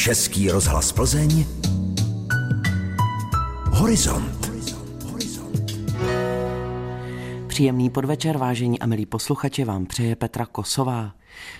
Český 0.00 0.50
rozhlas 0.50 0.92
Plzeň 0.92 1.46
Horizont. 3.66 4.50
Příjemný 7.46 7.90
podvečer, 7.90 8.38
vážení 8.38 8.78
a 8.80 8.86
milí 8.86 9.06
posluchači, 9.06 9.64
vám 9.64 9.86
přeje 9.86 10.16
Petra 10.16 10.46
Kosová. 10.46 11.14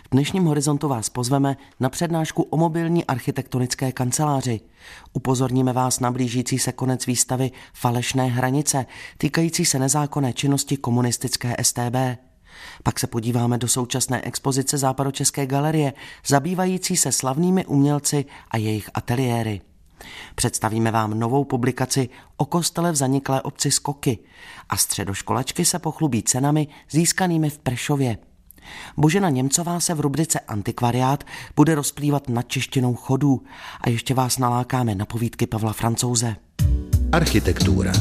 V 0.04 0.10
dnešním 0.10 0.44
horizontu 0.44 0.88
vás 0.88 1.08
pozveme 1.08 1.56
na 1.80 1.88
přednášku 1.88 2.42
o 2.42 2.56
mobilní 2.56 3.04
architektonické 3.04 3.92
kanceláři. 3.92 4.60
Upozorníme 5.12 5.72
vás 5.72 6.00
na 6.00 6.10
blížící 6.10 6.58
se 6.58 6.72
konec 6.72 7.06
výstavy 7.06 7.50
Falešné 7.74 8.26
hranice, 8.26 8.86
týkající 9.18 9.64
se 9.64 9.78
nezákonné 9.78 10.32
činnosti 10.32 10.76
komunistické 10.76 11.56
STB. 11.62 12.29
Pak 12.82 12.98
se 12.98 13.06
podíváme 13.06 13.58
do 13.58 13.68
současné 13.68 14.22
expozice 14.22 14.78
Západočeské 14.78 15.46
galerie, 15.46 15.92
zabývající 16.26 16.96
se 16.96 17.12
slavnými 17.12 17.66
umělci 17.66 18.24
a 18.50 18.56
jejich 18.56 18.90
ateliéry. 18.94 19.60
Představíme 20.34 20.90
vám 20.90 21.18
novou 21.18 21.44
publikaci 21.44 22.08
o 22.36 22.44
kostele 22.44 22.92
v 22.92 22.96
zaniklé 22.96 23.42
obci 23.42 23.70
Skoky 23.70 24.18
a 24.68 24.76
středoškolačky 24.76 25.64
se 25.64 25.78
pochlubí 25.78 26.22
cenami 26.22 26.68
získanými 26.90 27.50
v 27.50 27.58
Prešově. 27.58 28.18
Božena 28.96 29.30
Němcová 29.30 29.80
se 29.80 29.94
v 29.94 30.00
rubrice 30.00 30.40
Antikvariát 30.40 31.24
bude 31.56 31.74
rozplývat 31.74 32.28
nad 32.28 32.48
češtinou 32.48 32.94
chodů 32.94 33.42
a 33.80 33.88
ještě 33.88 34.14
vás 34.14 34.38
nalákáme 34.38 34.94
na 34.94 35.04
povídky 35.04 35.46
Pavla 35.46 35.72
Francouze. 35.72 36.36
Architektura. 37.12 37.92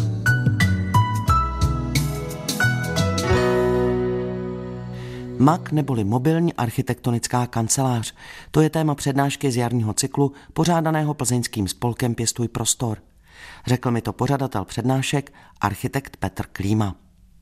MAK 5.40 5.72
neboli 5.72 6.04
mobilní 6.04 6.54
architektonická 6.54 7.48
kancelář. 7.48 8.14
To 8.52 8.62
je 8.62 8.70
téma 8.70 8.96
přednášky 8.96 9.52
z 9.52 9.58
jarního 9.58 9.94
cyklu 9.94 10.32
pořádaného 10.54 11.14
plzeňským 11.14 11.68
spolkem 11.68 12.16
Pěstuj 12.16 12.48
prostor. 12.48 12.98
Řekl 13.68 13.92
mi 13.92 14.02
to 14.02 14.14
pořadatel 14.14 14.66
přednášek, 14.66 15.34
architekt 15.62 16.18
Petr 16.18 16.46
Klíma. 16.52 16.96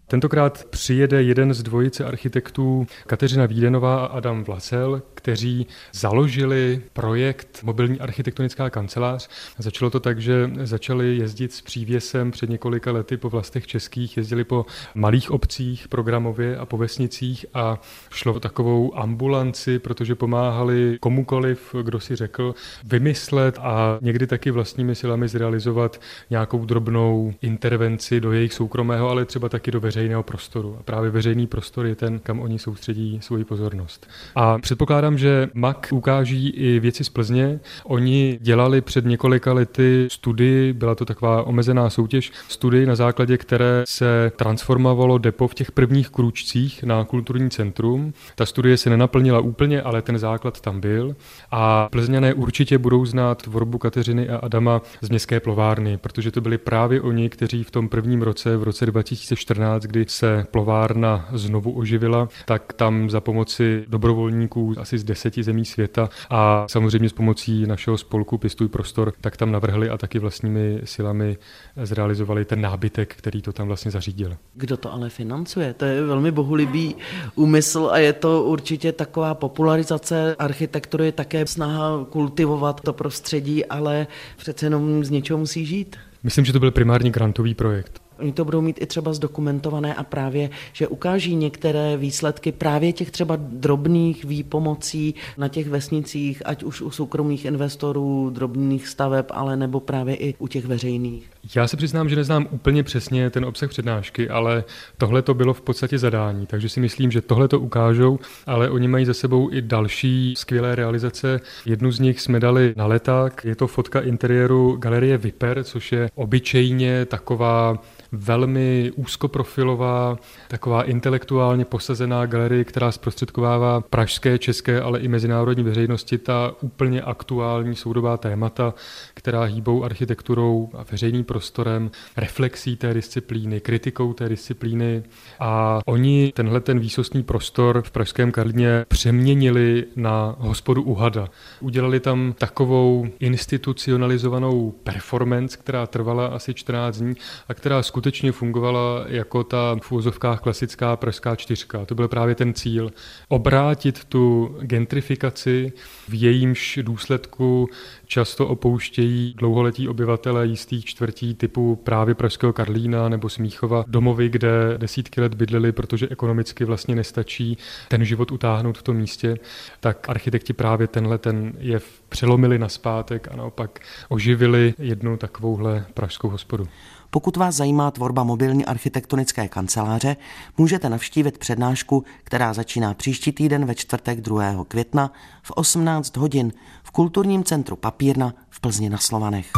Tentokrát 0.10 0.66
přijede 0.70 1.24
jeden 1.24 1.54
z 1.54 1.64
dvojice 1.64 2.06
architektů 2.06 2.88
Kateřina 3.08 3.46
Vídenová 3.46 4.06
a 4.06 4.06
Adam 4.06 4.44
Vlasel, 4.44 5.02
kteří 5.14 5.68
založili 5.94 6.82
projekt 6.94 7.60
Mobilní 7.64 8.00
architektonická 8.00 8.70
kancelář. 8.70 9.30
Začalo 9.58 9.92
to 9.92 10.00
tak, 10.00 10.22
že 10.22 10.52
začali 10.64 11.18
jezdit 11.18 11.54
s 11.54 11.62
přívěsem 11.62 12.32
před 12.32 12.50
několika 12.50 12.92
lety 12.92 13.18
po 13.18 13.30
vlastech 13.30 13.68
českých, 13.68 14.18
jezdili 14.18 14.44
po 14.44 14.66
malých 14.96 15.32
obcích 15.32 15.88
programově 15.88 16.58
a 16.58 16.66
po 16.66 16.78
vesnicích 16.78 17.46
a 17.54 17.82
šlo 18.12 18.34
o 18.34 18.40
takovou 18.40 18.98
ambulanci, 18.98 19.80
protože 19.80 20.16
pomáhali 20.16 20.98
komukoliv, 21.00 21.76
kdo 21.82 22.00
si 22.00 22.16
řekl, 22.16 22.56
vymyslet 22.84 23.60
a 23.62 24.00
někdy 24.02 24.28
taky 24.28 24.52
vlastními 24.52 24.96
silami 24.96 25.28
zrealizovat 25.28 26.02
nějakou 26.30 26.66
drobnou 26.66 27.34
intervenci 27.42 28.20
do 28.20 28.32
jejich 28.32 28.54
soukromého, 28.54 29.10
ale 29.10 29.26
třeba 29.26 29.50
taky 29.50 29.72
do 29.72 29.80
veřejného 29.80 29.97
veřejného 29.98 30.24
prostoru. 30.24 30.78
A 30.80 30.84
právě 30.84 31.10
veřejný 31.10 31.48
prostor 31.48 31.86
je 31.86 31.96
ten, 31.96 32.20
kam 32.20 32.40
oni 32.40 32.60
soustředí 32.60 33.20
svoji 33.22 33.44
pozornost. 33.44 34.08
A 34.36 34.58
předpokládám, 34.58 35.18
že 35.18 35.50
MAK 35.54 35.88
ukáží 35.92 36.50
i 36.50 36.80
věci 36.80 37.04
z 37.04 37.10
Plzně. 37.10 37.60
Oni 37.84 38.40
dělali 38.42 38.82
před 38.82 39.06
několika 39.06 39.54
lety 39.54 40.08
studii, 40.12 40.74
byla 40.74 40.96
to 40.96 41.06
taková 41.06 41.44
omezená 41.44 41.90
soutěž, 41.90 42.32
studii, 42.48 42.86
na 42.86 42.96
základě 42.96 43.38
které 43.38 43.84
se 43.88 44.32
transformovalo 44.36 45.18
depo 45.18 45.48
v 45.48 45.54
těch 45.54 45.72
prvních 45.72 46.10
kručcích 46.10 46.84
na 46.84 47.06
kulturní 47.06 47.50
centrum. 47.50 48.14
Ta 48.36 48.46
studie 48.46 48.78
se 48.78 48.90
nenaplnila 48.90 49.40
úplně, 49.40 49.82
ale 49.82 50.02
ten 50.02 50.18
základ 50.18 50.62
tam 50.62 50.82
byl. 50.82 51.16
A 51.52 51.90
Plzňané 51.92 52.34
určitě 52.34 52.78
budou 52.78 53.06
znát 53.06 53.42
tvorbu 53.42 53.78
Kateřiny 53.78 54.30
a 54.30 54.38
Adama 54.38 54.82
z 55.02 55.10
městské 55.10 55.40
plovárny, 55.40 55.98
protože 55.98 56.32
to 56.32 56.42
byli 56.42 56.58
právě 56.58 57.02
oni, 57.02 57.30
kteří 57.30 57.64
v 57.64 57.72
tom 57.72 57.90
prvním 57.90 58.22
roce, 58.22 58.58
v 58.58 58.64
roce 58.64 58.86
2014, 58.86 59.87
kdy 59.88 60.06
se 60.08 60.46
plovárna 60.52 61.30
znovu 61.34 61.72
oživila, 61.72 62.30
tak 62.46 62.74
tam 62.74 63.10
za 63.10 63.22
pomoci 63.22 63.86
dobrovolníků 63.88 64.76
asi 64.78 64.98
z 64.98 65.04
deseti 65.04 65.44
zemí 65.44 65.66
světa 65.66 66.10
a 66.30 66.66
samozřejmě 66.70 67.10
s 67.10 67.14
pomocí 67.14 67.66
našeho 67.66 67.98
spolku 67.98 68.38
Pistuj 68.38 68.68
prostor, 68.68 69.14
tak 69.22 69.38
tam 69.38 69.52
navrhli 69.52 69.90
a 69.90 69.98
taky 69.98 70.20
vlastními 70.20 70.82
silami 70.84 71.38
zrealizovali 71.84 72.46
ten 72.46 72.62
nábytek, 72.62 73.16
který 73.16 73.42
to 73.42 73.54
tam 73.54 73.68
vlastně 73.68 73.92
zařídil. 73.92 74.38
Kdo 74.54 74.78
to 74.78 74.94
ale 74.94 75.10
financuje? 75.10 75.74
To 75.74 75.86
je 75.86 76.04
velmi 76.04 76.32
bohulibý 76.32 76.96
úmysl 77.36 77.90
a 77.92 77.98
je 77.98 78.14
to 78.14 78.44
určitě 78.44 78.92
taková 78.92 79.36
popularizace 79.36 80.36
architektury, 80.40 81.12
také 81.12 81.48
snaha 81.48 82.06
kultivovat 82.10 82.82
to 82.82 82.94
prostředí, 82.94 83.66
ale 83.66 84.08
přece 84.38 84.66
jenom 84.66 85.04
z 85.04 85.10
něčeho 85.10 85.40
musí 85.40 85.66
žít. 85.66 85.96
Myslím, 86.24 86.46
že 86.46 86.54
to 86.54 86.60
byl 86.60 86.72
primární 86.72 87.12
grantový 87.12 87.54
projekt. 87.54 88.07
Oni 88.20 88.32
to 88.32 88.46
budou 88.46 88.62
mít 88.62 88.82
i 88.82 88.86
třeba 88.86 89.14
zdokumentované 89.14 89.96
a 89.96 90.04
právě, 90.04 90.50
že 90.74 90.88
ukáží 90.88 91.36
některé 91.36 91.98
výsledky 91.98 92.52
právě 92.52 92.94
těch 92.94 93.12
třeba 93.12 93.36
drobných 93.40 94.26
výpomocí 94.26 95.16
na 95.38 95.48
těch 95.48 95.70
vesnicích, 95.70 96.42
ať 96.46 96.64
už 96.64 96.82
u 96.82 96.92
soukromých 96.92 97.46
investorů, 97.46 98.30
drobných 98.30 98.88
staveb, 98.88 99.26
ale 99.30 99.58
nebo 99.58 99.80
právě 99.80 100.16
i 100.16 100.36
u 100.40 100.48
těch 100.48 100.66
veřejných. 100.66 101.37
Já 101.56 101.68
se 101.68 101.78
přiznám, 101.78 102.10
že 102.10 102.16
neznám 102.16 102.48
úplně 102.52 102.84
přesně 102.84 103.30
ten 103.30 103.46
obsah 103.46 103.70
přednášky, 103.70 104.30
ale 104.30 104.64
tohle 104.98 105.22
to 105.22 105.34
bylo 105.34 105.54
v 105.54 105.62
podstatě 105.62 105.98
zadání, 105.98 106.46
takže 106.46 106.70
si 106.70 106.80
myslím, 106.80 107.12
že 107.12 107.22
tohle 107.22 107.48
to 107.48 107.60
ukážou, 107.60 108.20
ale 108.46 108.70
oni 108.70 108.88
mají 108.88 109.06
za 109.06 109.14
sebou 109.14 109.52
i 109.52 109.62
další 109.62 110.34
skvělé 110.38 110.76
realizace. 110.76 111.40
Jednu 111.66 111.92
z 111.92 112.00
nich 112.00 112.22
jsme 112.22 112.40
dali 112.40 112.74
na 112.78 112.86
leták, 112.86 113.46
je 113.46 113.56
to 113.56 113.68
fotka 113.68 114.00
interiéru 114.00 114.76
galerie 114.76 115.18
Viper, 115.18 115.64
což 115.64 115.92
je 115.92 116.10
obyčejně 116.16 117.06
taková 117.06 117.80
velmi 118.12 118.92
úzkoprofilová, 118.96 120.18
taková 120.48 120.84
intelektuálně 120.84 121.66
posazená 121.66 122.26
galerie, 122.26 122.64
která 122.64 122.92
zprostředkovává 122.92 123.82
pražské, 123.82 124.38
české, 124.38 124.82
ale 124.82 125.00
i 125.00 125.08
mezinárodní 125.08 125.64
veřejnosti 125.64 126.18
ta 126.18 126.54
úplně 126.62 127.02
aktuální 127.02 127.76
soudobá 127.76 128.18
témata, 128.18 128.74
která 129.14 129.44
hýbou 129.44 129.84
architekturou 129.84 130.70
a 130.74 130.86
veřejným 130.92 131.24
prostorem, 131.38 131.92
reflexí 132.18 132.76
té 132.76 132.94
disciplíny, 132.94 133.60
kritikou 133.60 134.14
té 134.14 134.30
disciplíny. 134.30 135.04
A 135.40 135.80
oni 135.86 136.32
tenhle 136.36 136.62
ten 136.62 136.80
výsostný 136.80 137.24
prostor 137.24 137.82
v 137.82 137.92
Pražském 137.92 138.32
Karlíně 138.32 138.86
přeměnili 138.88 139.86
na 139.96 140.36
hospodu 140.40 140.82
Uhada. 140.82 141.30
Udělali 141.60 142.00
tam 142.00 142.34
takovou 142.38 143.08
institucionalizovanou 143.20 144.72
performance, 144.72 145.58
která 145.58 145.88
trvala 145.88 146.28
asi 146.28 146.54
14 146.54 146.98
dní 146.98 147.16
a 147.48 147.54
která 147.54 147.84
skutečně 147.84 148.32
fungovala 148.32 149.06
jako 149.08 149.44
ta 149.44 149.78
v 149.82 149.92
úvozovkách 149.92 150.42
klasická 150.42 150.96
pražská 150.96 151.36
čtyřka. 151.36 151.86
To 151.86 151.96
byl 151.96 152.08
právě 152.08 152.36
ten 152.36 152.54
cíl. 152.54 152.92
Obrátit 153.28 154.06
tu 154.06 154.56
gentrifikaci, 154.62 155.74
v 156.08 156.14
jejímž 156.14 156.80
důsledku 156.82 157.70
často 158.08 158.48
opouštějí 158.48 159.34
dlouholetí 159.38 159.88
obyvatele 159.88 160.48
jistých 160.48 160.86
čtvrtí 160.86 161.36
typu 161.36 161.76
právě 161.76 162.16
Pražského 162.16 162.54
Karlína 162.54 163.10
nebo 163.10 163.30
Smíchova 163.30 163.86
domovy, 163.88 164.30
kde 164.30 164.78
desítky 164.78 165.22
let 165.22 165.34
bydleli, 165.34 165.72
protože 165.72 166.08
ekonomicky 166.10 166.66
vlastně 166.66 166.96
nestačí 166.96 167.58
ten 167.88 168.06
život 168.06 168.32
utáhnout 168.32 168.78
v 168.78 168.84
tom 168.84 168.98
místě, 168.98 169.38
tak 169.80 170.10
architekti 170.10 170.54
právě 170.54 170.88
tenhle 170.88 171.18
ten 171.18 171.54
jev 171.60 172.02
přelomili 172.10 172.60
na 172.60 172.70
zpátek 172.70 173.28
a 173.32 173.36
naopak 173.36 173.80
oživili 174.10 174.74
jednu 174.78 175.18
takovouhle 175.18 175.86
pražskou 175.94 176.30
hospodu. 176.30 176.68
Pokud 177.10 177.38
vás 177.38 177.56
zajímá 177.56 177.92
tvorba 177.92 178.24
mobilní 178.24 178.66
architektonické 178.66 179.48
kanceláře, 179.48 180.16
můžete 180.58 180.90
navštívit 180.90 181.38
přednášku, 181.38 182.04
která 182.24 182.54
začíná 182.54 182.94
příští 182.94 183.32
týden 183.32 183.66
ve 183.66 183.76
čtvrtek 183.76 184.22
2. 184.22 184.66
května 184.68 185.12
v 185.44 185.52
18 185.52 186.18
hodin 186.18 186.54
v 186.84 186.92
Kulturním 186.92 187.44
centru 187.44 187.76
Papírna 187.98 188.34
v 188.50 188.60
Plzni 188.60 188.90
na 188.90 188.98
Slovanech. 188.98 189.52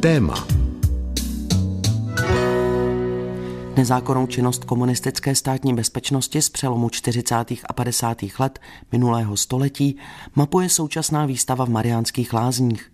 Téma 0.00 0.46
Nezákonnou 3.76 4.26
činnost 4.26 4.64
komunistické 4.64 5.34
státní 5.34 5.74
bezpečnosti 5.74 6.42
z 6.42 6.48
přelomu 6.48 6.88
40. 6.88 7.34
a 7.68 7.72
50. 7.72 8.18
let 8.38 8.58
minulého 8.92 9.36
století 9.36 9.96
mapuje 10.34 10.68
současná 10.68 11.26
výstava 11.26 11.66
v 11.66 11.70
Mariánských 11.70 12.32
lázních. 12.32 12.92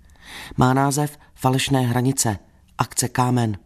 Má 0.56 0.74
název 0.74 1.18
Falešné 1.34 1.80
hranice, 1.80 2.38
akce 2.78 3.08
Kámen. 3.08 3.58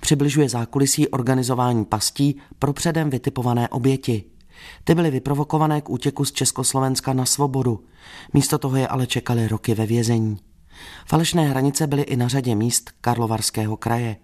Přibližuje 0.00 0.48
zákulisí 0.48 1.08
organizování 1.08 1.84
pastí 1.84 2.36
pro 2.58 2.72
předem 2.72 3.10
vytipované 3.10 3.68
oběti. 3.68 4.24
Ty 4.84 4.94
byly 4.94 5.10
vyprovokované 5.10 5.80
k 5.80 5.90
útěku 5.90 6.24
z 6.24 6.32
Československa 6.32 7.12
na 7.12 7.24
svobodu. 7.24 7.84
Místo 8.32 8.58
toho 8.58 8.76
je 8.76 8.88
ale 8.88 9.06
čekali 9.06 9.48
roky 9.48 9.74
ve 9.74 9.86
vězení. 9.86 10.38
Falešné 11.06 11.48
hranice 11.48 11.86
byly 11.86 12.02
i 12.02 12.16
na 12.16 12.28
řadě 12.28 12.54
míst 12.54 12.90
Karlovarského 13.00 13.76
kraje. 13.76 14.16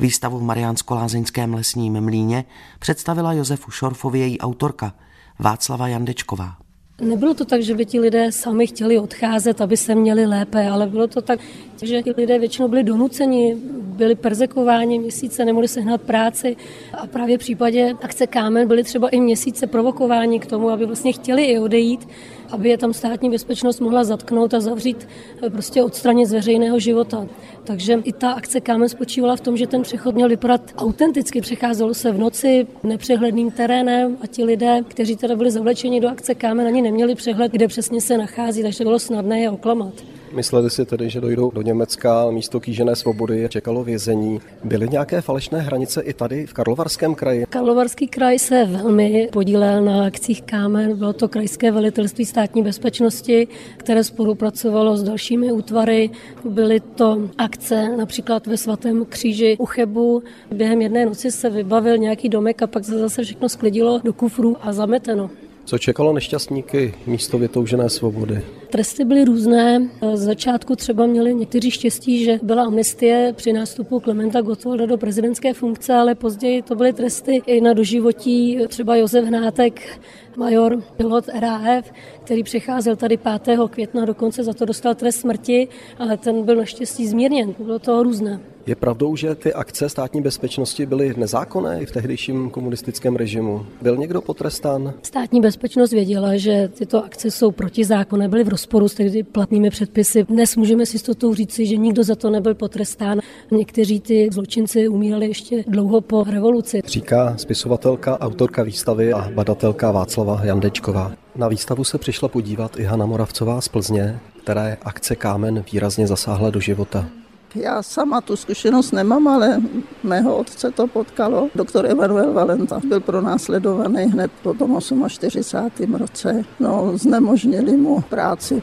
Výstavu 0.00 0.38
v 0.38 0.42
Mariánsko-Lázeňském 0.42 1.54
lesním 1.54 2.00
mlíně 2.00 2.44
představila 2.78 3.32
Josefu 3.32 3.70
Šorfovi 3.70 4.18
její 4.18 4.38
autorka 4.38 4.94
Václava 5.38 5.88
Jandečková. 5.88 6.56
Nebylo 7.00 7.34
to 7.34 7.44
tak, 7.44 7.62
že 7.62 7.74
by 7.74 7.86
ti 7.86 8.00
lidé 8.00 8.32
sami 8.32 8.66
chtěli 8.66 8.98
odcházet, 8.98 9.60
aby 9.60 9.76
se 9.76 9.94
měli 9.94 10.26
lépe, 10.26 10.68
ale 10.68 10.86
bylo 10.86 11.06
to 11.06 11.22
tak, 11.22 11.40
že 11.82 12.02
ti 12.02 12.10
lidé 12.16 12.38
většinou 12.38 12.68
byli 12.68 12.84
donuceni, 12.84 13.56
byli 13.94 14.14
perzekováni, 14.14 14.98
měsíce 14.98 15.44
nemohli 15.44 15.68
sehnat 15.68 16.00
práci 16.00 16.56
a 16.92 17.06
právě 17.06 17.38
v 17.38 17.40
případě 17.40 17.94
akce 18.02 18.26
Kámen 18.26 18.68
byli 18.68 18.84
třeba 18.84 19.08
i 19.08 19.20
měsíce 19.20 19.66
provokováni 19.66 20.40
k 20.40 20.46
tomu, 20.46 20.70
aby 20.70 20.86
vlastně 20.86 21.12
chtěli 21.12 21.44
i 21.44 21.58
odejít, 21.58 22.08
aby 22.50 22.68
je 22.68 22.78
tam 22.78 22.92
státní 22.92 23.30
bezpečnost 23.30 23.80
mohla 23.80 24.04
zatknout 24.04 24.54
a 24.54 24.60
zavřít, 24.60 25.08
eh, 25.46 25.50
prostě 25.50 25.82
odstranit 25.82 26.26
z 26.26 26.32
veřejného 26.32 26.78
života. 26.78 27.26
Takže 27.64 28.00
i 28.04 28.12
ta 28.12 28.30
akce 28.30 28.60
Kámen 28.60 28.88
spočívala 28.88 29.36
v 29.36 29.40
tom, 29.40 29.56
že 29.56 29.66
ten 29.66 29.82
přechod 29.82 30.14
měl 30.14 30.28
vypadat 30.28 30.72
autenticky. 30.76 31.40
Přecházelo 31.40 31.94
se 31.94 32.12
v 32.12 32.18
noci 32.18 32.66
nepřehledným 32.82 33.50
terénem 33.50 34.16
a 34.20 34.26
ti 34.26 34.44
lidé, 34.44 34.80
kteří 34.88 35.16
teda 35.16 35.36
byli 35.36 35.50
zavlečeni 35.50 36.00
do 36.00 36.08
akce 36.08 36.34
Kámen, 36.34 36.66
ani 36.66 36.82
neměli 36.82 37.14
přehled, 37.14 37.52
kde 37.52 37.68
přesně 37.68 38.00
se 38.00 38.18
nachází, 38.18 38.62
takže 38.62 38.84
bylo 38.84 38.98
snadné 38.98 39.40
je 39.40 39.50
oklamat. 39.50 39.94
Mysleli 40.34 40.70
si 40.70 40.84
tedy, 40.84 41.10
že 41.10 41.20
dojdou 41.20 41.50
do 41.50 41.62
Německa 41.62 42.30
místo 42.30 42.60
kýžené 42.60 42.96
svobody, 42.96 43.46
čekalo 43.48 43.84
vězení. 43.84 44.40
Byly 44.64 44.88
nějaké 44.88 45.20
falešné 45.20 45.60
hranice 45.60 46.00
i 46.02 46.12
tady 46.12 46.46
v 46.46 46.52
Karlovarském 46.52 47.14
kraji? 47.14 47.46
Karlovarský 47.48 48.08
kraj 48.08 48.38
se 48.38 48.64
velmi 48.64 49.28
podílel 49.32 49.84
na 49.84 50.06
akcích 50.06 50.42
Kámen. 50.42 50.96
Bylo 50.96 51.12
to 51.12 51.28
krajské 51.28 51.70
velitelství 51.70 52.24
státní 52.24 52.62
bezpečnosti, 52.62 53.48
které 53.76 54.04
spolupracovalo 54.04 54.96
s 54.96 55.02
dalšími 55.02 55.52
útvary. 55.52 56.10
Byly 56.44 56.80
to 56.80 57.28
akce 57.38 57.96
například 57.96 58.46
ve 58.46 58.56
svatém 58.56 59.04
kříži 59.04 59.56
u 59.58 59.66
Chebu. 59.66 60.22
Během 60.52 60.82
jedné 60.82 61.06
noci 61.06 61.30
se 61.30 61.50
vybavil 61.50 61.98
nějaký 61.98 62.28
domek 62.28 62.62
a 62.62 62.66
pak 62.66 62.84
se 62.84 62.98
zase 62.98 63.22
všechno 63.22 63.48
sklidilo 63.48 64.00
do 64.04 64.12
kufru 64.12 64.56
a 64.60 64.72
zameteno. 64.72 65.30
Co 65.64 65.78
čekalo 65.78 66.12
nešťastníky 66.12 66.94
místo 67.06 67.38
vytoužené 67.38 67.88
svobody? 67.90 68.42
Tresty 68.74 69.04
byly 69.04 69.24
různé. 69.24 69.88
Z 70.14 70.20
začátku 70.20 70.76
třeba 70.76 71.06
měli 71.06 71.34
někteří 71.34 71.70
štěstí, 71.70 72.24
že 72.24 72.38
byla 72.42 72.64
amnestie 72.64 73.32
při 73.36 73.52
nástupu 73.52 74.00
Klementa 74.00 74.40
Gottwalda 74.40 74.86
do 74.86 74.96
prezidentské 74.96 75.54
funkce, 75.54 75.94
ale 75.94 76.14
později 76.14 76.62
to 76.62 76.74
byly 76.74 76.92
tresty 76.92 77.42
i 77.46 77.60
na 77.60 77.72
doživotí. 77.72 78.58
Třeba 78.68 78.96
Josef 78.96 79.24
Hnátek, 79.24 80.00
major, 80.36 80.82
pilot 80.96 81.28
RAF, 81.40 81.92
který 82.24 82.42
přecházel 82.42 82.96
tady 82.96 83.16
5. 83.16 83.58
května, 83.70 84.04
dokonce 84.04 84.44
za 84.44 84.54
to 84.54 84.64
dostal 84.64 84.94
trest 84.94 85.16
smrti, 85.16 85.68
ale 85.98 86.16
ten 86.16 86.42
byl 86.42 86.56
naštěstí 86.56 87.06
zmírněn. 87.06 87.54
Bylo 87.58 87.78
to 87.78 88.02
různé. 88.02 88.40
Je 88.66 88.76
pravdou, 88.76 89.16
že 89.16 89.34
ty 89.34 89.52
akce 89.52 89.88
státní 89.88 90.22
bezpečnosti 90.22 90.86
byly 90.86 91.14
nezákonné 91.16 91.82
i 91.82 91.86
v 91.86 91.90
tehdejším 91.90 92.50
komunistickém 92.50 93.16
režimu? 93.16 93.66
Byl 93.82 93.96
někdo 93.96 94.20
potrestán? 94.20 94.94
Státní 95.02 95.40
bezpečnost 95.40 95.92
věděla, 95.92 96.36
že 96.36 96.68
tyto 96.68 97.04
akce 97.04 97.30
jsou 97.30 97.50
protizákonné, 97.50 98.28
byly 98.28 98.44
v 98.44 98.48
rozporu 98.48 98.63
s 98.64 98.94
tehdy 98.94 99.22
platnými 99.22 99.70
předpisy. 99.70 100.24
Dnes 100.24 100.56
můžeme 100.56 100.86
s 100.86 100.92
jistotou 100.92 101.34
říci, 101.34 101.66
že 101.66 101.76
nikdo 101.76 102.04
za 102.04 102.14
to 102.14 102.30
nebyl 102.30 102.54
potrestán. 102.54 103.20
Někteří 103.50 104.00
ty 104.00 104.28
zločinci 104.32 104.88
umírali 104.88 105.26
ještě 105.26 105.64
dlouho 105.66 106.00
po 106.00 106.24
revoluci. 106.24 106.80
Říká 106.86 107.34
spisovatelka, 107.36 108.20
autorka 108.20 108.62
výstavy 108.62 109.12
a 109.12 109.30
badatelka 109.34 109.90
Václava 109.90 110.40
Jandečková. 110.44 111.12
Na 111.36 111.48
výstavu 111.48 111.84
se 111.84 111.98
přišla 111.98 112.28
podívat 112.28 112.78
i 112.78 112.84
Hana 112.84 113.06
Moravcová 113.06 113.60
z 113.60 113.68
Plzně, 113.68 114.20
které 114.42 114.76
akce 114.82 115.16
Kámen 115.16 115.64
výrazně 115.72 116.06
zasáhla 116.06 116.50
do 116.50 116.60
života. 116.60 117.08
Já 117.54 117.82
sama 117.82 118.20
tu 118.20 118.36
zkušenost 118.36 118.92
nemám, 118.92 119.28
ale 119.28 119.62
mého 120.02 120.36
otce 120.36 120.70
to 120.70 120.86
potkalo. 120.86 121.48
Doktor 121.54 121.86
Emanuel 121.86 122.32
Valenta 122.32 122.80
byl 122.88 123.00
pronásledovaný 123.00 124.02
hned 124.02 124.30
po 124.42 124.54
tom 124.54 124.78
48. 125.08 125.94
roce. 125.94 126.42
No, 126.60 126.92
znemožnili 126.94 127.76
mu 127.76 128.00
práci. 128.00 128.62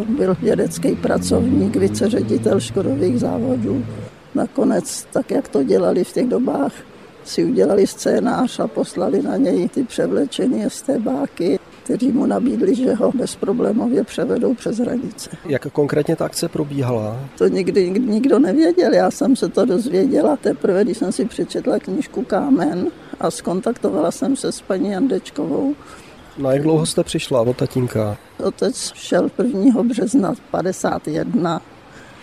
On 0.00 0.16
byl 0.16 0.36
vědecký 0.40 0.96
pracovník, 0.96 1.76
viceředitel 1.76 2.60
škodových 2.60 3.20
závodů. 3.20 3.84
Nakonec, 4.34 5.06
tak 5.12 5.30
jak 5.30 5.48
to 5.48 5.62
dělali 5.62 6.04
v 6.04 6.12
těch 6.12 6.26
dobách, 6.26 6.72
si 7.24 7.44
udělali 7.44 7.86
scénář 7.86 8.60
a 8.60 8.66
poslali 8.66 9.22
na 9.22 9.36
něj 9.36 9.68
ty 9.68 9.84
převlečené 9.84 10.70
stebáky 10.70 11.58
kteří 11.84 12.12
mu 12.12 12.26
nabídli, 12.26 12.74
že 12.74 12.94
ho 12.94 13.12
bezproblémově 13.14 14.04
převedou 14.04 14.54
přes 14.54 14.78
hranice. 14.78 15.30
Jak 15.44 15.66
konkrétně 15.72 16.16
ta 16.16 16.24
akce 16.24 16.48
probíhala? 16.48 17.20
To 17.38 17.48
nikdy, 17.48 17.90
nikdy 17.90 18.12
nikdo 18.12 18.38
nevěděl. 18.38 18.94
Já 18.94 19.10
jsem 19.10 19.36
se 19.36 19.48
to 19.48 19.64
dozvěděla 19.64 20.36
teprve, 20.36 20.84
když 20.84 20.98
jsem 20.98 21.12
si 21.12 21.24
přečetla 21.24 21.78
knížku 21.78 22.24
Kámen 22.24 22.86
a 23.20 23.30
skontaktovala 23.30 24.10
jsem 24.10 24.36
se 24.36 24.52
s 24.52 24.62
paní 24.62 24.90
Jandečkovou. 24.90 25.74
Na 26.38 26.52
jak 26.52 26.62
dlouho 26.62 26.86
jste 26.86 27.04
přišla 27.04 27.40
od 27.40 27.56
tatínka? 27.56 28.16
Otec 28.44 28.92
šel 28.94 29.30
1. 29.42 29.82
března 29.82 30.34
51. 30.50 31.60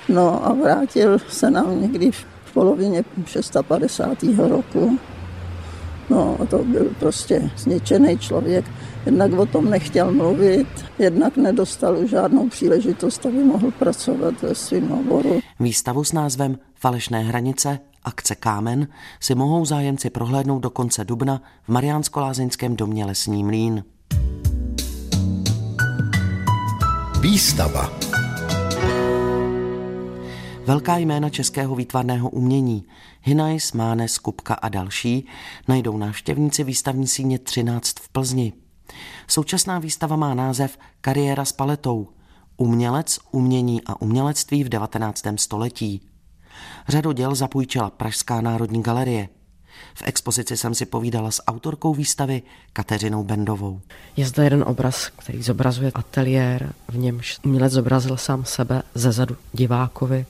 No 0.10 0.48
a 0.48 0.54
vrátil 0.54 1.18
se 1.30 1.52
nám 1.52 1.82
někdy 1.82 2.12
v 2.12 2.54
polovině 2.54 3.04
650. 3.26 4.24
roku. 4.38 5.00
No, 6.10 6.38
to 6.50 6.58
byl 6.58 6.88
prostě 7.00 7.50
zničený 7.58 8.18
člověk. 8.18 8.66
Jednak 9.06 9.34
o 9.34 9.46
tom 9.46 9.69
nechtěl 9.69 10.12
mluvit, 10.12 10.68
jednak 11.00 11.38
nedostal 11.38 12.07
žádnou 12.07 12.50
příležitost, 12.50 13.25
aby 13.25 13.44
mohl 13.44 13.72
pracovat 13.72 14.42
ve 14.42 14.56
svém 14.56 14.92
oboru. 14.92 15.40
Výstavu 15.60 16.04
s 16.04 16.13
názvem 16.13 16.60
Falešné 16.75 17.24
hranice 17.24 17.80
akce 18.04 18.36
Kámen 18.36 18.88
si 19.19 19.36
mohou 19.36 19.66
zájemci 19.66 20.10
prohlédnout 20.10 20.60
do 20.60 20.69
konce 20.69 21.06
dubna 21.06 21.42
v 21.63 21.69
Mariánsko-Lázeňském 21.69 22.75
domě 22.75 23.06
Lesní 23.06 23.44
mlín. 23.44 23.84
Výstava 27.22 28.00
Velká 30.66 30.98
jména 30.98 31.30
českého 31.30 31.75
výtvarného 31.75 32.30
umění, 32.30 32.86
Hinajs, 33.22 33.74
Mánes, 33.74 34.18
Kupka 34.18 34.54
a 34.54 34.69
další, 34.69 35.28
najdou 35.68 35.98
návštěvníci 35.98 36.63
výstavní 36.63 37.07
síně 37.07 37.40
13 37.40 38.00
v 38.00 38.10
Plzni. 38.10 38.54
Současná 39.28 39.80
výstava 39.80 40.16
má 40.16 40.34
název 40.34 40.78
Kariéra 41.02 41.46
s 41.46 41.52
paletou. 41.52 42.08
Umělec, 42.58 43.20
umění 43.32 43.82
a 43.86 44.02
umělectví 44.02 44.64
v 44.64 44.70
19. 44.70 45.24
století. 45.36 46.02
Řadu 46.88 47.12
děl 47.12 47.36
zapůjčila 47.36 47.90
Pražská 47.90 48.42
národní 48.42 48.84
galerie. 48.84 49.30
V 49.94 50.02
expozici 50.06 50.58
jsem 50.58 50.76
si 50.76 50.86
povídala 50.86 51.32
s 51.32 51.44
autorkou 51.48 51.94
výstavy 51.94 52.42
Kateřinou 52.74 53.24
Bendovou. 53.24 53.82
Je 54.18 54.26
zde 54.26 54.44
jeden 54.44 54.64
obraz, 54.68 55.10
který 55.16 55.44
zobrazuje 55.44 55.92
ateliér, 55.96 56.74
v 56.88 56.98
němž 56.98 57.38
umělec 57.46 57.74
zobrazil 57.74 58.18
sám 58.18 58.46
sebe 58.46 58.84
ze 58.96 59.12
zadu 59.12 59.38
divákovi 59.54 60.26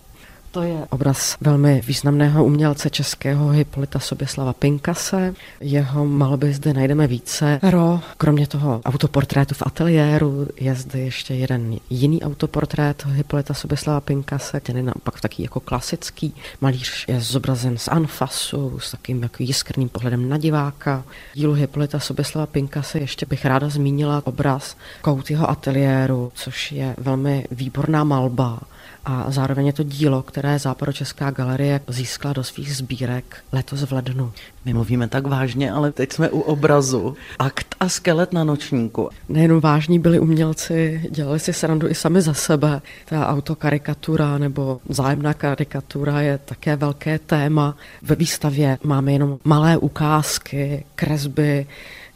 to 0.52 0.62
je 0.62 0.88
obraz 0.90 1.38
velmi 1.42 1.82
významného 1.88 2.46
umělce 2.46 2.90
českého 2.90 3.50
Hippolyta 3.50 4.00
Soběslava 4.00 4.54
Pinkase. 4.54 5.34
Jeho 5.60 6.06
malby 6.06 6.54
zde 6.54 6.74
najdeme 6.74 7.08
více. 7.08 7.60
Ro, 7.64 8.00
kromě 8.18 8.48
toho 8.48 8.82
autoportrétu 8.86 9.56
v 9.56 9.64
ateliéru, 9.66 10.48
je 10.60 10.76
zde 10.76 11.00
ještě 11.00 11.34
jeden 11.34 11.78
jiný 11.90 12.24
autoportrét 12.24 13.06
Hippolyta 13.06 13.54
Soběslava 13.54 14.02
Pinkase, 14.02 14.60
který 14.60 14.80
je 14.80 14.84
naopak 14.84 15.22
taky 15.22 15.44
jako 15.44 15.60
klasický. 15.60 16.34
Malíř 16.62 17.06
je 17.08 17.22
zobrazen 17.22 17.78
z 17.78 17.88
anfasu, 17.88 18.80
s 18.80 18.92
takým 18.92 19.24
jako 19.24 19.44
jiskrným 19.44 19.90
pohledem 19.90 20.30
na 20.30 20.38
diváka. 20.38 21.04
Dílu 21.34 21.54
Hippolyta 21.54 22.00
Soběslava 22.00 22.46
Pinkase 22.46 23.00
ještě 23.00 23.26
bych 23.26 23.46
ráda 23.46 23.70
zmínila 23.70 24.22
obraz 24.26 24.78
Kout 25.02 25.32
jeho 25.32 25.50
ateliéru, 25.50 26.32
což 26.36 26.72
je 26.72 26.96
velmi 26.98 27.46
výborná 27.52 28.04
malba 28.04 28.60
a 29.06 29.32
zároveň 29.32 29.68
je 29.68 29.74
to 29.74 29.84
dílo, 29.84 30.22
které 30.22 30.60
Západočeská 30.60 31.32
galerie 31.32 31.82
získala 31.88 32.34
do 32.34 32.44
svých 32.44 32.76
sbírek 32.76 33.38
letos 33.52 33.82
v 33.82 33.92
lednu. 33.92 34.32
My 34.66 34.74
mluvíme 34.74 35.08
tak 35.08 35.28
vážně, 35.28 35.72
ale 35.72 35.92
teď 35.92 36.14
jsme 36.14 36.30
u 36.30 36.40
obrazu. 36.40 37.16
Akt 37.40 37.76
a 37.80 37.90
skelet 37.90 38.34
na 38.34 38.44
nočníku. 38.44 39.10
Nejenom 39.30 39.60
vážní 39.60 40.00
byli 40.00 40.20
umělci, 40.20 41.02
dělali 41.12 41.40
si 41.40 41.54
srandu 41.54 41.88
i 41.88 41.96
sami 41.96 42.22
za 42.22 42.34
sebe. 42.34 42.82
Ta 43.06 43.28
autokarikatura 43.28 44.38
nebo 44.38 44.80
zájemná 44.90 45.34
karikatura 45.34 46.22
je 46.22 46.38
také 46.38 46.76
velké 46.76 47.20
téma. 47.20 47.76
Ve 48.02 48.16
výstavě 48.16 48.78
máme 48.84 49.14
jenom 49.14 49.38
malé 49.44 49.78
ukázky, 49.78 50.86
kresby, 50.96 51.68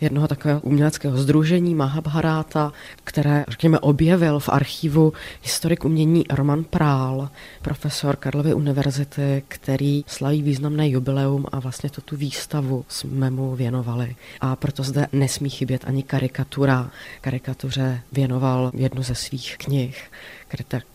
jednoho 0.03 0.27
takového 0.27 0.59
uměleckého 0.61 1.17
združení 1.17 1.75
Mahabharáta, 1.75 2.71
které, 3.03 3.45
řekněme, 3.47 3.79
objevil 3.79 4.39
v 4.39 4.49
archivu 4.49 5.13
historik 5.41 5.85
umění 5.85 6.25
Roman 6.29 6.63
Prál, 6.63 7.29
profesor 7.61 8.15
Karlovy 8.15 8.53
univerzity, 8.53 9.43
který 9.47 10.03
slaví 10.07 10.41
významné 10.41 10.89
jubileum 10.89 11.45
a 11.51 11.59
vlastně 11.59 11.89
to 11.89 12.01
tu 12.01 12.17
výstavu 12.17 12.85
jsme 12.87 13.29
mu 13.29 13.55
věnovali. 13.55 14.15
A 14.41 14.55
proto 14.55 14.83
zde 14.83 15.07
nesmí 15.11 15.49
chybět 15.49 15.81
ani 15.85 16.03
karikatura. 16.03 16.89
Karikatuře 17.21 18.01
věnoval 18.11 18.71
jednu 18.73 19.03
ze 19.03 19.15
svých 19.15 19.57
knih 19.57 20.11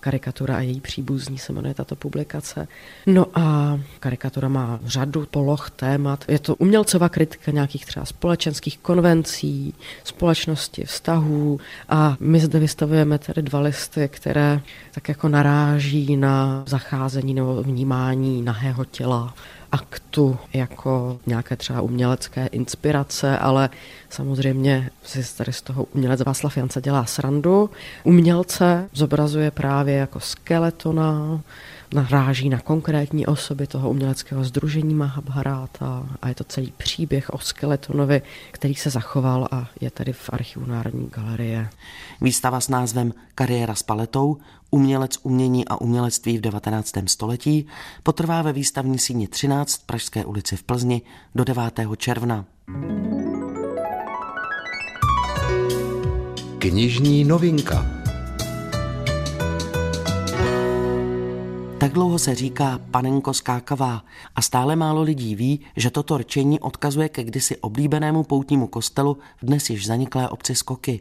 karikatura 0.01 0.57
a 0.57 0.61
její 0.61 0.81
příbuzní 0.81 1.39
se 1.39 1.53
jmenuje 1.53 1.75
tato 1.75 1.97
publikace. 1.97 2.69
No 3.07 3.27
a 3.35 3.79
karikatura 4.01 4.49
má 4.49 4.81
řadu 4.85 5.27
poloh, 5.31 5.71
témat. 5.71 6.25
Je 6.29 6.39
to 6.39 6.55
umělcová 6.55 7.09
kritika 7.09 7.51
nějakých 7.51 7.87
třeba 7.87 8.07
společenských 8.07 8.79
konvencí, 8.79 9.75
společnosti, 10.05 10.85
vztahů 10.85 11.61
a 11.89 12.17
my 12.21 12.41
zde 12.41 12.59
vystavujeme 12.59 13.19
tedy 13.19 13.43
dva 13.43 13.61
listy, 13.61 14.09
které 14.09 14.61
tak 14.91 15.09
jako 15.09 15.29
naráží 15.29 16.17
na 16.17 16.65
zacházení 16.67 17.35
nebo 17.35 17.63
vnímání 17.63 18.43
nahého 18.43 18.85
těla 18.85 19.35
aktu 19.73 20.39
jako 20.53 21.19
nějaké 21.27 21.57
třeba 21.57 21.81
umělecké 21.81 22.47
inspirace, 22.47 23.39
ale 23.39 23.71
samozřejmě 24.11 24.91
si 25.03 25.37
tady 25.37 25.53
z 25.53 25.63
toho 25.63 25.85
umělec 25.85 26.21
Václav 26.21 26.57
Jance 26.57 26.81
dělá 26.81 27.05
srandu. 27.05 27.71
Umělce 28.05 28.89
zobrazuje 28.93 29.51
právě 29.51 29.95
jako 29.95 30.21
skeletona, 30.21 31.41
naráží 31.95 32.49
na 32.49 32.61
konkrétní 32.61 33.27
osoby 33.27 33.67
toho 33.67 33.91
uměleckého 33.91 34.45
združení 34.45 34.95
Mahabharata 34.95 36.07
a 36.23 36.29
je 36.29 36.35
to 36.35 36.45
celý 36.45 36.73
příběh 36.77 37.31
o 37.31 37.39
skeletonovi, 37.39 38.23
který 38.51 38.75
se 38.75 38.91
zachoval 38.91 39.49
a 39.51 39.69
je 39.81 39.91
tady 39.91 40.13
v 40.13 40.31
archivu 40.33 40.67
Národní 40.67 41.09
galerie. 41.09 41.69
Výstava 42.21 42.61
s 42.61 42.69
názvem 42.69 43.13
Kariéra 43.35 43.75
s 43.75 43.83
paletou, 43.83 44.37
umělec 44.71 45.19
umění 45.23 45.69
a 45.69 45.81
umělectví 45.81 46.39
v 46.39 46.41
19. 46.41 46.93
století 47.07 47.67
potrvá 48.03 48.43
ve 48.43 48.53
výstavní 48.53 48.99
síni 48.99 49.29
13 49.29 49.75
v 49.75 49.87
Pražské 49.87 50.25
ulici 50.25 50.57
v 50.57 50.63
Plzni 50.63 51.03
do 51.35 51.45
9. 51.45 51.81
června. 51.97 52.45
Knižní 56.59 57.25
novinka. 57.25 57.98
Tak 61.79 61.93
dlouho 61.93 62.19
se 62.19 62.35
říká 62.35 62.81
panenko 62.91 63.35
skákavá 63.35 64.05
a 64.35 64.43
stále 64.43 64.77
málo 64.77 65.03
lidí 65.03 65.35
ví, 65.35 65.61
že 65.77 65.91
toto 65.91 66.19
rčení 66.19 66.61
odkazuje 66.61 67.09
ke 67.09 67.25
kdysi 67.25 67.57
oblíbenému 67.57 68.25
poutnímu 68.25 68.67
kostelu 68.67 69.19
v 69.43 69.47
dnes 69.47 69.71
již 69.71 69.87
zaniklé 69.87 70.29
obci 70.29 70.55
Skoky. 70.55 71.01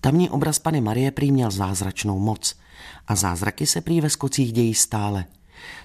Tamní 0.00 0.30
obraz 0.30 0.58
Pany 0.58 0.80
Marie 0.80 1.10
prý 1.10 1.32
měl 1.32 1.50
zázračnou 1.50 2.18
moc 2.18 2.54
a 3.06 3.14
zázraky 3.14 3.66
se 3.66 3.80
prý 3.80 4.00
ve 4.00 4.10
Skocích 4.10 4.52
dějí 4.52 4.74
stále. 4.74 5.24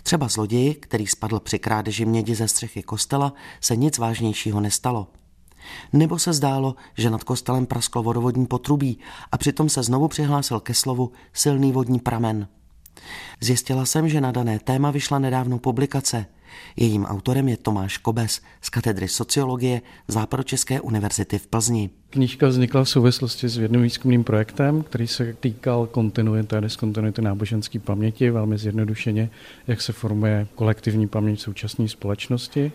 Třeba 0.04 0.28
zloději, 0.28 0.74
který 0.74 1.08
spadl 1.08 1.40
při 1.40 1.60
krádeži 1.60 2.06
mědi 2.06 2.36
ze 2.36 2.48
střechy 2.48 2.84
kostela, 2.84 3.34
se 3.62 3.76
nic 3.76 3.98
vážnějšího 3.98 4.60
nestalo. 4.60 5.08
Nebo 5.94 6.20
se 6.20 6.34
zdálo, 6.34 6.76
že 6.98 7.10
nad 7.10 7.24
kostelem 7.24 7.66
prasklo 7.66 8.04
vodovodní 8.04 8.46
potrubí 8.46 9.00
a 9.32 9.38
přitom 9.38 9.70
se 9.70 9.84
znovu 9.84 10.08
přihlásil 10.08 10.60
ke 10.60 10.74
slovu 10.74 11.12
silný 11.34 11.72
vodní 11.72 12.00
pramen. 12.00 12.48
Zjistila 13.40 13.86
jsem, 13.86 14.10
že 14.10 14.22
na 14.22 14.32
dané 14.32 14.60
téma 14.60 14.92
vyšla 14.92 15.20
nedávno 15.20 15.60
publikace. 15.60 16.26
Jejím 16.76 17.06
autorem 17.06 17.48
je 17.48 17.58
Tomáš 17.58 17.98
Kobes 17.98 18.42
z 18.62 18.70
katedry 18.70 19.08
sociologie 19.08 19.82
Západočeské 20.08 20.82
univerzity 20.82 21.40
v 21.40 21.48
Plzni. 21.48 22.01
Knížka 22.12 22.48
vznikla 22.48 22.84
v 22.84 22.90
souvislosti 22.90 23.50
s 23.50 23.58
jedním 23.58 23.82
výzkumným 23.82 24.24
projektem, 24.24 24.84
který 24.84 25.08
se 25.08 25.34
týkal 25.40 25.88
kontinuity 25.88 26.56
a 26.56 26.60
diskontinuity 26.60 27.22
náboženské 27.22 27.80
paměti, 27.80 28.30
velmi 28.30 28.58
zjednodušeně, 28.58 29.30
jak 29.68 29.82
se 29.82 29.94
formuje 29.94 30.48
kolektivní 30.56 31.08
paměť 31.08 31.40
současné 31.40 31.88
společnosti. 31.88 32.72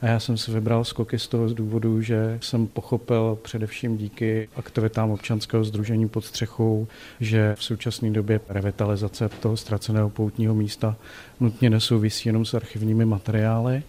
A 0.00 0.06
já 0.06 0.20
jsem 0.20 0.36
si 0.36 0.52
vybral 0.52 0.84
skoky 0.84 1.18
z 1.18 1.28
toho 1.28 1.48
z 1.48 1.54
důvodu, 1.54 2.02
že 2.02 2.38
jsem 2.42 2.66
pochopil 2.66 3.38
především 3.42 3.96
díky 3.96 4.48
aktivitám 4.56 5.10
občanského 5.10 5.64
združení 5.64 6.08
pod 6.08 6.24
střechou, 6.24 6.86
že 7.20 7.54
v 7.58 7.64
současné 7.64 8.10
době 8.10 8.40
revitalizace 8.48 9.28
toho 9.28 9.56
ztraceného 9.56 10.10
poutního 10.10 10.54
místa 10.54 10.96
nutně 11.40 11.70
nesouvisí 11.70 12.28
jenom 12.28 12.44
s 12.44 12.54
archivními 12.54 13.04
materiály, 13.04 13.82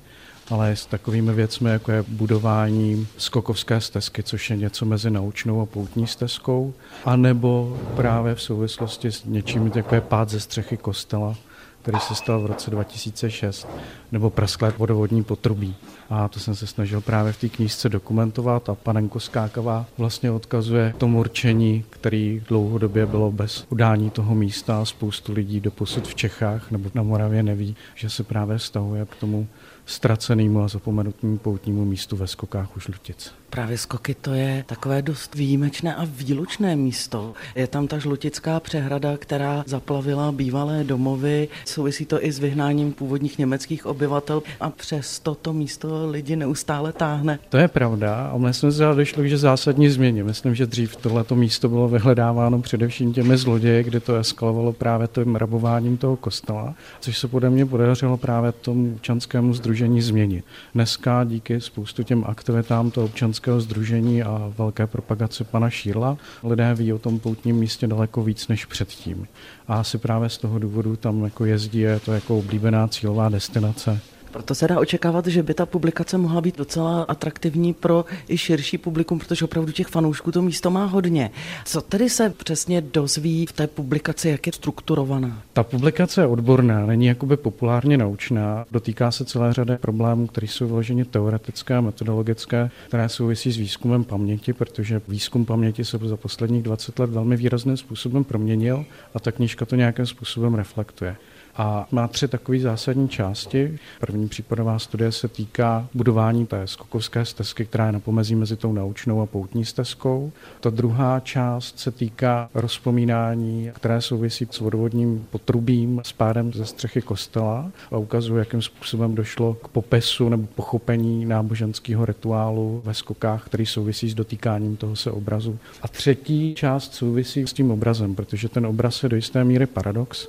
ale 0.50 0.76
s 0.76 0.86
takovými 0.86 1.34
věcmi, 1.34 1.70
jako 1.70 1.92
je 1.92 2.04
budování 2.08 3.08
skokovské 3.18 3.82
stezky, 3.82 4.24
což 4.24 4.50
je 4.50 4.58
něco 4.58 4.86
mezi 4.86 5.12
naučnou 5.12 5.62
a 5.62 5.66
poutní 5.66 6.08
stezkou, 6.08 6.74
anebo 7.06 7.78
právě 7.96 8.36
v 8.36 8.42
souvislosti 8.42 9.12
s 9.12 9.26
něčím, 9.26 9.72
jako 9.76 9.96
je 9.96 10.02
pád 10.02 10.30
ze 10.30 10.40
střechy 10.40 10.78
kostela, 10.78 11.36
který 11.82 12.00
se 12.00 12.16
stal 12.16 12.42
v 12.42 12.46
roce 12.46 12.72
2006, 12.72 13.68
nebo 14.12 14.30
prasklé 14.30 14.74
vodovodní 14.78 15.24
potrubí. 15.24 15.76
A 16.10 16.28
to 16.28 16.40
jsem 16.40 16.56
se 16.56 16.68
snažil 16.68 17.02
právě 17.02 17.34
v 17.34 17.40
té 17.40 17.50
knížce 17.50 17.90
dokumentovat 17.90 18.70
a 18.70 18.76
panenko 18.76 19.20
Skákavá 19.20 19.86
vlastně 19.98 20.32
odkazuje 20.32 20.94
tomu 20.98 21.20
určení, 21.20 21.86
který 21.90 22.44
dlouhodobě 22.48 23.06
bylo 23.06 23.32
bez 23.32 23.66
udání 23.70 24.10
toho 24.10 24.36
místa 24.36 24.82
a 24.82 24.86
spoustu 24.86 25.34
lidí 25.34 25.60
doposud 25.60 26.08
v 26.08 26.16
Čechách 26.16 26.72
nebo 26.72 26.92
na 26.94 27.04
Moravě 27.04 27.44
neví, 27.44 27.76
že 27.96 28.10
se 28.10 28.24
právě 28.24 28.58
vztahuje 28.58 29.06
k 29.06 29.16
tomu 29.16 29.48
ztracenému 29.86 30.64
a 30.64 30.68
zapomenutnému 30.68 31.38
poutnímu 31.38 31.86
místu 31.86 32.16
ve 32.16 32.28
skokách 32.28 32.78
u 32.78 32.80
Žlutic. 32.80 33.32
Právě 33.50 33.78
skoky 33.78 34.14
to 34.14 34.34
je 34.34 34.64
takové 34.68 35.02
dost 35.02 35.36
výjimečné 35.36 35.96
a 35.96 36.06
výlučné 36.06 36.76
místo. 36.76 37.34
Je 37.56 37.68
tam 37.68 37.88
ta 37.88 37.98
žlutická 37.98 38.60
přehrada, 38.60 39.18
která 39.18 39.64
zaplavila 39.68 40.32
bývalé 40.32 40.84
domovy. 40.84 41.48
Souvisí 41.66 42.06
to 42.06 42.26
i 42.26 42.32
s 42.32 42.40
vyhnáním 42.40 42.94
původních 42.94 43.38
německých 43.38 43.86
obyvatel 43.86 44.44
a 44.60 44.70
přes 44.70 45.20
toto 45.20 45.54
místo 45.54 45.99
lidi 46.06 46.36
neustále 46.36 46.94
táhne. 46.94 47.40
To 47.50 47.58
je 47.58 47.68
pravda 47.68 48.32
a 48.34 48.38
myslím, 48.38 48.72
že 48.72 48.86
došlo 48.96 49.24
k 49.24 49.30
zásadní 49.30 49.90
změně. 49.90 50.24
Myslím, 50.24 50.56
že 50.56 50.66
dřív 50.66 50.96
tohleto 50.96 51.36
místo 51.36 51.70
bylo 51.70 51.90
vyhledáváno 51.90 52.62
především 52.62 53.14
těmi 53.14 53.38
zloději, 53.38 53.84
kde 53.84 54.00
to 54.00 54.16
eskalovalo 54.16 54.74
právě 54.74 55.08
tím 55.08 55.36
rabováním 55.36 55.98
toho 55.98 56.16
kostela, 56.16 56.74
což 57.00 57.18
se 57.18 57.28
podle 57.28 57.50
mě 57.50 57.66
podařilo 57.66 58.18
právě 58.18 58.52
tomu 58.52 58.94
občanskému 58.96 59.54
združení 59.54 60.02
změnit. 60.02 60.46
Dneska 60.76 61.24
díky 61.24 61.62
spoustu 61.62 62.04
těm 62.04 62.24
aktivitám 62.28 62.92
toho 62.92 63.06
občanského 63.06 63.40
občanského 63.40 63.62
združení 63.62 64.24
a 64.24 64.54
velké 64.58 64.88
propagace 64.88 65.44
pana 65.44 65.70
Šírla. 65.70 66.18
Lidé 66.44 66.74
ví 66.74 66.94
o 66.94 67.00
tom 67.00 67.20
poutním 67.20 67.56
místě 67.56 67.88
daleko 67.88 68.24
víc 68.24 68.48
než 68.48 68.66
předtím. 68.66 69.28
A 69.68 69.80
asi 69.80 69.98
právě 69.98 70.30
z 70.30 70.38
toho 70.38 70.60
důvodu 70.60 70.96
tam 70.96 71.24
jako 71.24 71.46
jezdí, 71.46 71.80
je 71.80 72.00
to 72.00 72.14
jako 72.14 72.38
oblíbená 72.38 72.88
cílová 72.88 73.30
destinace. 73.30 74.00
Proto 74.32 74.56
se 74.56 74.68
dá 74.68 74.80
očekávat, 74.80 75.28
že 75.28 75.44
by 75.44 75.54
ta 75.54 75.66
publikace 75.66 76.18
mohla 76.18 76.42
být 76.42 76.58
docela 76.58 77.04
atraktivní 77.04 77.74
pro 77.74 78.06
i 78.28 78.38
širší 78.38 78.78
publikum, 78.78 79.20
protože 79.20 79.46
opravdu 79.46 79.72
těch 79.72 79.88
fanoušků 79.88 80.32
to 80.32 80.42
místo 80.42 80.72
má 80.72 80.86
hodně. 80.86 81.32
Co 81.66 81.82
tedy 81.82 82.10
se 82.10 82.30
přesně 82.30 82.82
dozví 82.82 83.46
v 83.46 83.52
té 83.52 83.68
publikaci, 83.68 84.30
jak 84.30 84.48
je 84.48 84.54
strukturovaná? 84.54 85.42
Ta 85.54 85.64
publikace 85.64 86.22
je 86.22 86.28
odborná, 86.28 86.86
není 86.86 87.06
jakoby 87.06 87.38
populárně 87.38 87.98
naučná. 87.98 88.66
Dotýká 88.72 89.12
se 89.12 89.26
celé 89.26 89.54
řady 89.54 89.78
problémů, 89.78 90.28
které 90.28 90.48
jsou 90.48 90.68
vloženě 90.68 91.06
teoretické 91.06 91.76
a 91.76 91.82
metodologické, 91.82 92.72
které 92.88 93.10
souvisí 93.10 93.52
s 93.52 93.58
výzkumem 93.58 94.04
paměti, 94.04 94.54
protože 94.54 95.02
výzkum 95.08 95.46
paměti 95.46 95.86
se 95.86 95.98
za 96.04 96.18
posledních 96.18 96.64
20 96.64 97.00
let 97.00 97.10
velmi 97.10 97.38
výrazným 97.38 97.78
způsobem 97.78 98.24
proměnil 98.24 98.86
a 99.14 99.20
ta 99.20 99.32
knížka 99.32 99.66
to 99.66 99.76
nějakým 99.76 100.06
způsobem 100.06 100.56
reflektuje 100.56 101.16
a 101.60 101.88
má 101.92 102.08
tři 102.08 102.28
takové 102.28 102.60
zásadní 102.60 103.10
části. 103.10 103.80
První 104.00 104.28
případová 104.28 104.80
studie 104.80 105.12
se 105.12 105.28
týká 105.28 105.88
budování 105.94 106.46
té 106.46 106.68
skokovské 106.68 107.26
stezky, 107.26 107.66
která 107.66 107.86
je 107.86 107.92
na 107.92 108.00
pomezí 108.00 108.36
mezi 108.36 108.56
tou 108.56 108.74
naučnou 108.74 109.22
a 109.22 109.26
poutní 109.26 109.66
stezkou. 109.66 110.32
Ta 110.60 110.70
druhá 110.70 111.20
část 111.20 111.80
se 111.80 111.92
týká 111.92 112.50
rozpomínání, 112.54 113.72
které 113.74 114.02
souvisí 114.02 114.48
s 114.52 114.60
vodovodním 114.60 115.28
potrubím, 115.32 116.02
s 116.04 116.12
pádem 116.12 116.54
ze 116.54 116.66
střechy 116.66 117.02
kostela 117.02 117.72
a 117.92 117.98
ukazuje, 117.98 118.40
jakým 118.40 118.62
způsobem 118.62 119.16
došlo 119.16 119.54
k 119.54 119.68
popisu 119.68 120.30
nebo 120.30 120.48
pochopení 120.56 121.26
náboženského 121.26 122.06
rituálu 122.06 122.82
ve 122.86 122.94
skokách, 122.94 123.46
který 123.46 123.66
souvisí 123.66 124.10
s 124.10 124.14
dotýkáním 124.14 124.78
toho 124.78 124.96
se 124.96 125.12
obrazu. 125.12 125.58
A 125.82 125.88
třetí 125.88 126.56
část 126.56 126.94
souvisí 126.94 127.48
s 127.48 127.54
tím 127.54 127.72
obrazem, 127.72 128.16
protože 128.16 128.50
ten 128.50 128.66
obraz 128.66 129.04
je 129.04 129.10
do 129.10 129.16
jisté 129.16 129.44
míry 129.44 129.66
paradox, 129.66 130.28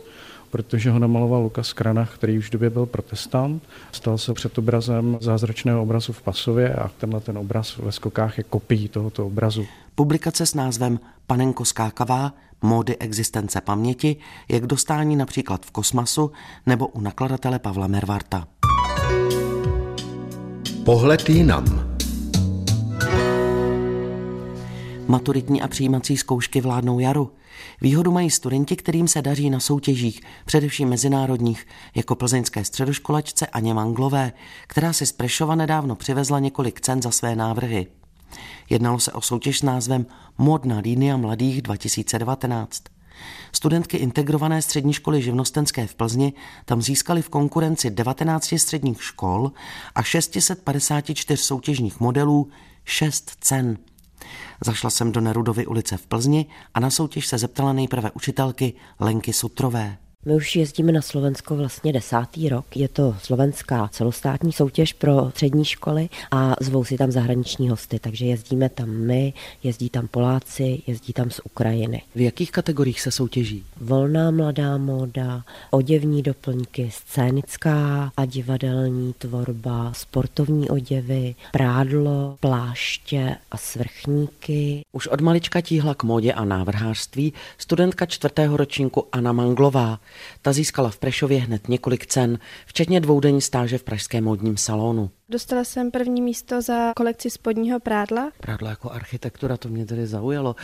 protože 0.51 0.91
ho 0.91 0.99
namaloval 0.99 1.43
Lukas 1.43 1.73
Kranach, 1.73 2.15
který 2.15 2.39
už 2.39 2.49
v 2.49 2.53
době 2.53 2.71
byl 2.71 2.87
protestant. 2.87 3.63
Stal 3.93 4.19
se 4.19 4.35
před 4.35 4.59
obrazem 4.59 5.19
zázračného 5.21 5.83
obrazu 5.83 6.13
v 6.13 6.23
Pasově 6.23 6.75
a 6.75 6.91
tenhle 6.99 7.21
ten 7.21 7.39
obraz 7.39 7.77
ve 7.77 7.93
skokách 7.93 8.39
je 8.39 8.45
kopií 8.45 8.89
tohoto 8.89 9.27
obrazu. 9.27 9.67
Publikace 9.95 10.47
s 10.47 10.55
názvem 10.55 11.01
Panenko 11.27 11.65
skákavá, 11.65 12.33
módy 12.63 12.97
existence 12.97 13.61
paměti 13.61 14.17
je 14.49 14.61
k 14.61 14.67
dostání 14.67 15.17
například 15.17 15.67
v 15.67 15.71
Kosmasu 15.71 16.31
nebo 16.67 16.87
u 16.87 17.01
nakladatele 17.01 17.59
Pavla 17.59 17.87
Mervarta. 17.87 18.47
Pohled 20.85 21.29
jinam. 21.29 21.90
Maturitní 25.11 25.63
a 25.63 25.69
přijímací 25.69 26.17
zkoušky 26.17 26.61
vládnou 26.61 26.99
jaru. 26.99 27.33
Výhodu 27.81 28.13
mají 28.13 28.31
studenti, 28.31 28.77
kterým 28.77 29.09
se 29.09 29.23
daří 29.23 29.51
na 29.51 29.61
soutěžích, 29.61 30.21
především 30.45 30.89
mezinárodních, 30.89 31.67
jako 31.95 32.15
plzeňské 32.15 32.65
středoškolačce 32.65 33.47
Aně 33.47 33.75
Manglové, 33.75 34.33
která 34.67 34.93
si 34.93 35.07
z 35.07 35.13
Prešova 35.13 35.55
nedávno 35.55 35.97
přivezla 35.97 36.39
několik 36.39 36.81
cen 36.81 37.03
za 37.03 37.11
své 37.11 37.37
návrhy. 37.37 37.87
Jednalo 38.71 39.01
se 39.01 39.13
o 39.13 39.21
soutěž 39.21 39.59
s 39.59 39.63
názvem 39.63 40.07
Módna 40.39 40.79
línia 40.79 41.17
mladých 41.17 41.63
2019. 41.63 42.83
Studentky 43.53 43.97
integrované 43.97 44.63
střední 44.63 44.93
školy 44.93 45.23
živnostenské 45.23 45.87
v 45.87 45.95
Plzni 45.95 46.33
tam 46.65 46.83
získaly 46.83 47.23
v 47.23 47.29
konkurenci 47.29 47.91
19 47.91 48.55
středních 48.57 49.03
škol 49.03 49.53
a 49.95 50.03
654 50.03 51.43
soutěžních 51.43 52.01
modelů 52.01 52.49
6 52.85 53.33
cen. 53.41 53.79
Zašla 54.65 54.91
jsem 54.91 55.13
do 55.13 55.21
Nerudovy 55.21 55.67
ulice 55.67 55.97
v 55.97 56.07
Plzni 56.07 56.47
a 56.75 56.81
na 56.81 56.91
soutěž 56.91 57.27
se 57.27 57.39
zeptala 57.39 57.73
nejprve 57.73 58.11
učitelky 58.11 58.73
Lenky 59.01 59.33
Sutrové. 59.33 59.97
My 60.27 60.35
už 60.35 60.57
jezdíme 60.57 60.93
na 60.93 61.03
Slovensko 61.03 61.57
vlastně 61.57 61.93
desátý 61.93 62.49
rok. 62.49 62.77
Je 62.77 62.89
to 62.89 63.17
slovenská 63.23 63.89
celostátní 63.93 64.53
soutěž 64.53 64.93
pro 64.93 65.31
střední 65.31 65.65
školy 65.65 66.09
a 66.31 66.57
zvou 66.61 66.85
si 66.85 66.97
tam 66.97 67.11
zahraniční 67.11 67.69
hosty, 67.69 67.99
takže 67.99 68.27
jezdíme 68.27 68.69
tam 68.69 68.89
my, 68.89 69.33
jezdí 69.63 69.91
tam 69.91 70.09
Poláci, 70.09 70.83
jezdí 70.87 71.13
tam 71.13 71.31
z 71.31 71.41
Ukrajiny. 71.45 72.03
V 72.15 72.21
jakých 72.21 72.53
kategoriích 72.53 73.01
se 73.01 73.11
soutěží? 73.11 73.65
Volná 73.81 74.31
mladá 74.31 74.77
móda, 74.77 75.45
oděvní 75.71 76.23
doplňky, 76.23 76.91
scénická 76.93 78.13
a 78.17 78.25
divadelní 78.25 79.13
tvorba, 79.19 79.93
sportovní 79.93 80.71
oděvy, 80.71 81.35
prádlo, 81.53 82.37
pláště 82.41 83.37
a 83.51 83.57
svrchníky. 83.57 84.83
Už 84.93 85.07
od 85.07 85.21
malička 85.21 85.61
tíhla 85.61 85.95
k 85.95 86.03
módě 86.03 86.33
a 86.33 86.45
návrhářství 86.45 87.33
studentka 87.59 88.07
čtvrtého 88.07 88.57
ročníku 88.57 89.07
Anna 89.13 89.33
Manglová. 89.33 89.99
Ta 90.43 90.53
získala 90.53 90.91
v 90.91 90.99
Prešově 90.99 91.41
hned 91.41 91.69
několik 91.69 92.07
cen, 92.07 92.39
včetně 92.67 93.01
dvoudenní 93.01 93.41
stáže 93.41 93.79
v 93.79 93.83
pražském 93.83 94.25
módním 94.25 94.57
salonu. 94.57 95.11
Dostala 95.31 95.65
jsem 95.65 95.91
první 95.91 96.23
místo 96.23 96.63
za 96.63 96.93
kolekci 96.97 97.31
spodního 97.31 97.81
prádla. 97.81 98.31
Prádlo 98.41 98.69
jako 98.69 98.91
architektura, 98.91 99.57
to 99.57 99.69
mě 99.69 99.87
tedy 99.87 100.07
zaujalo. 100.07 100.57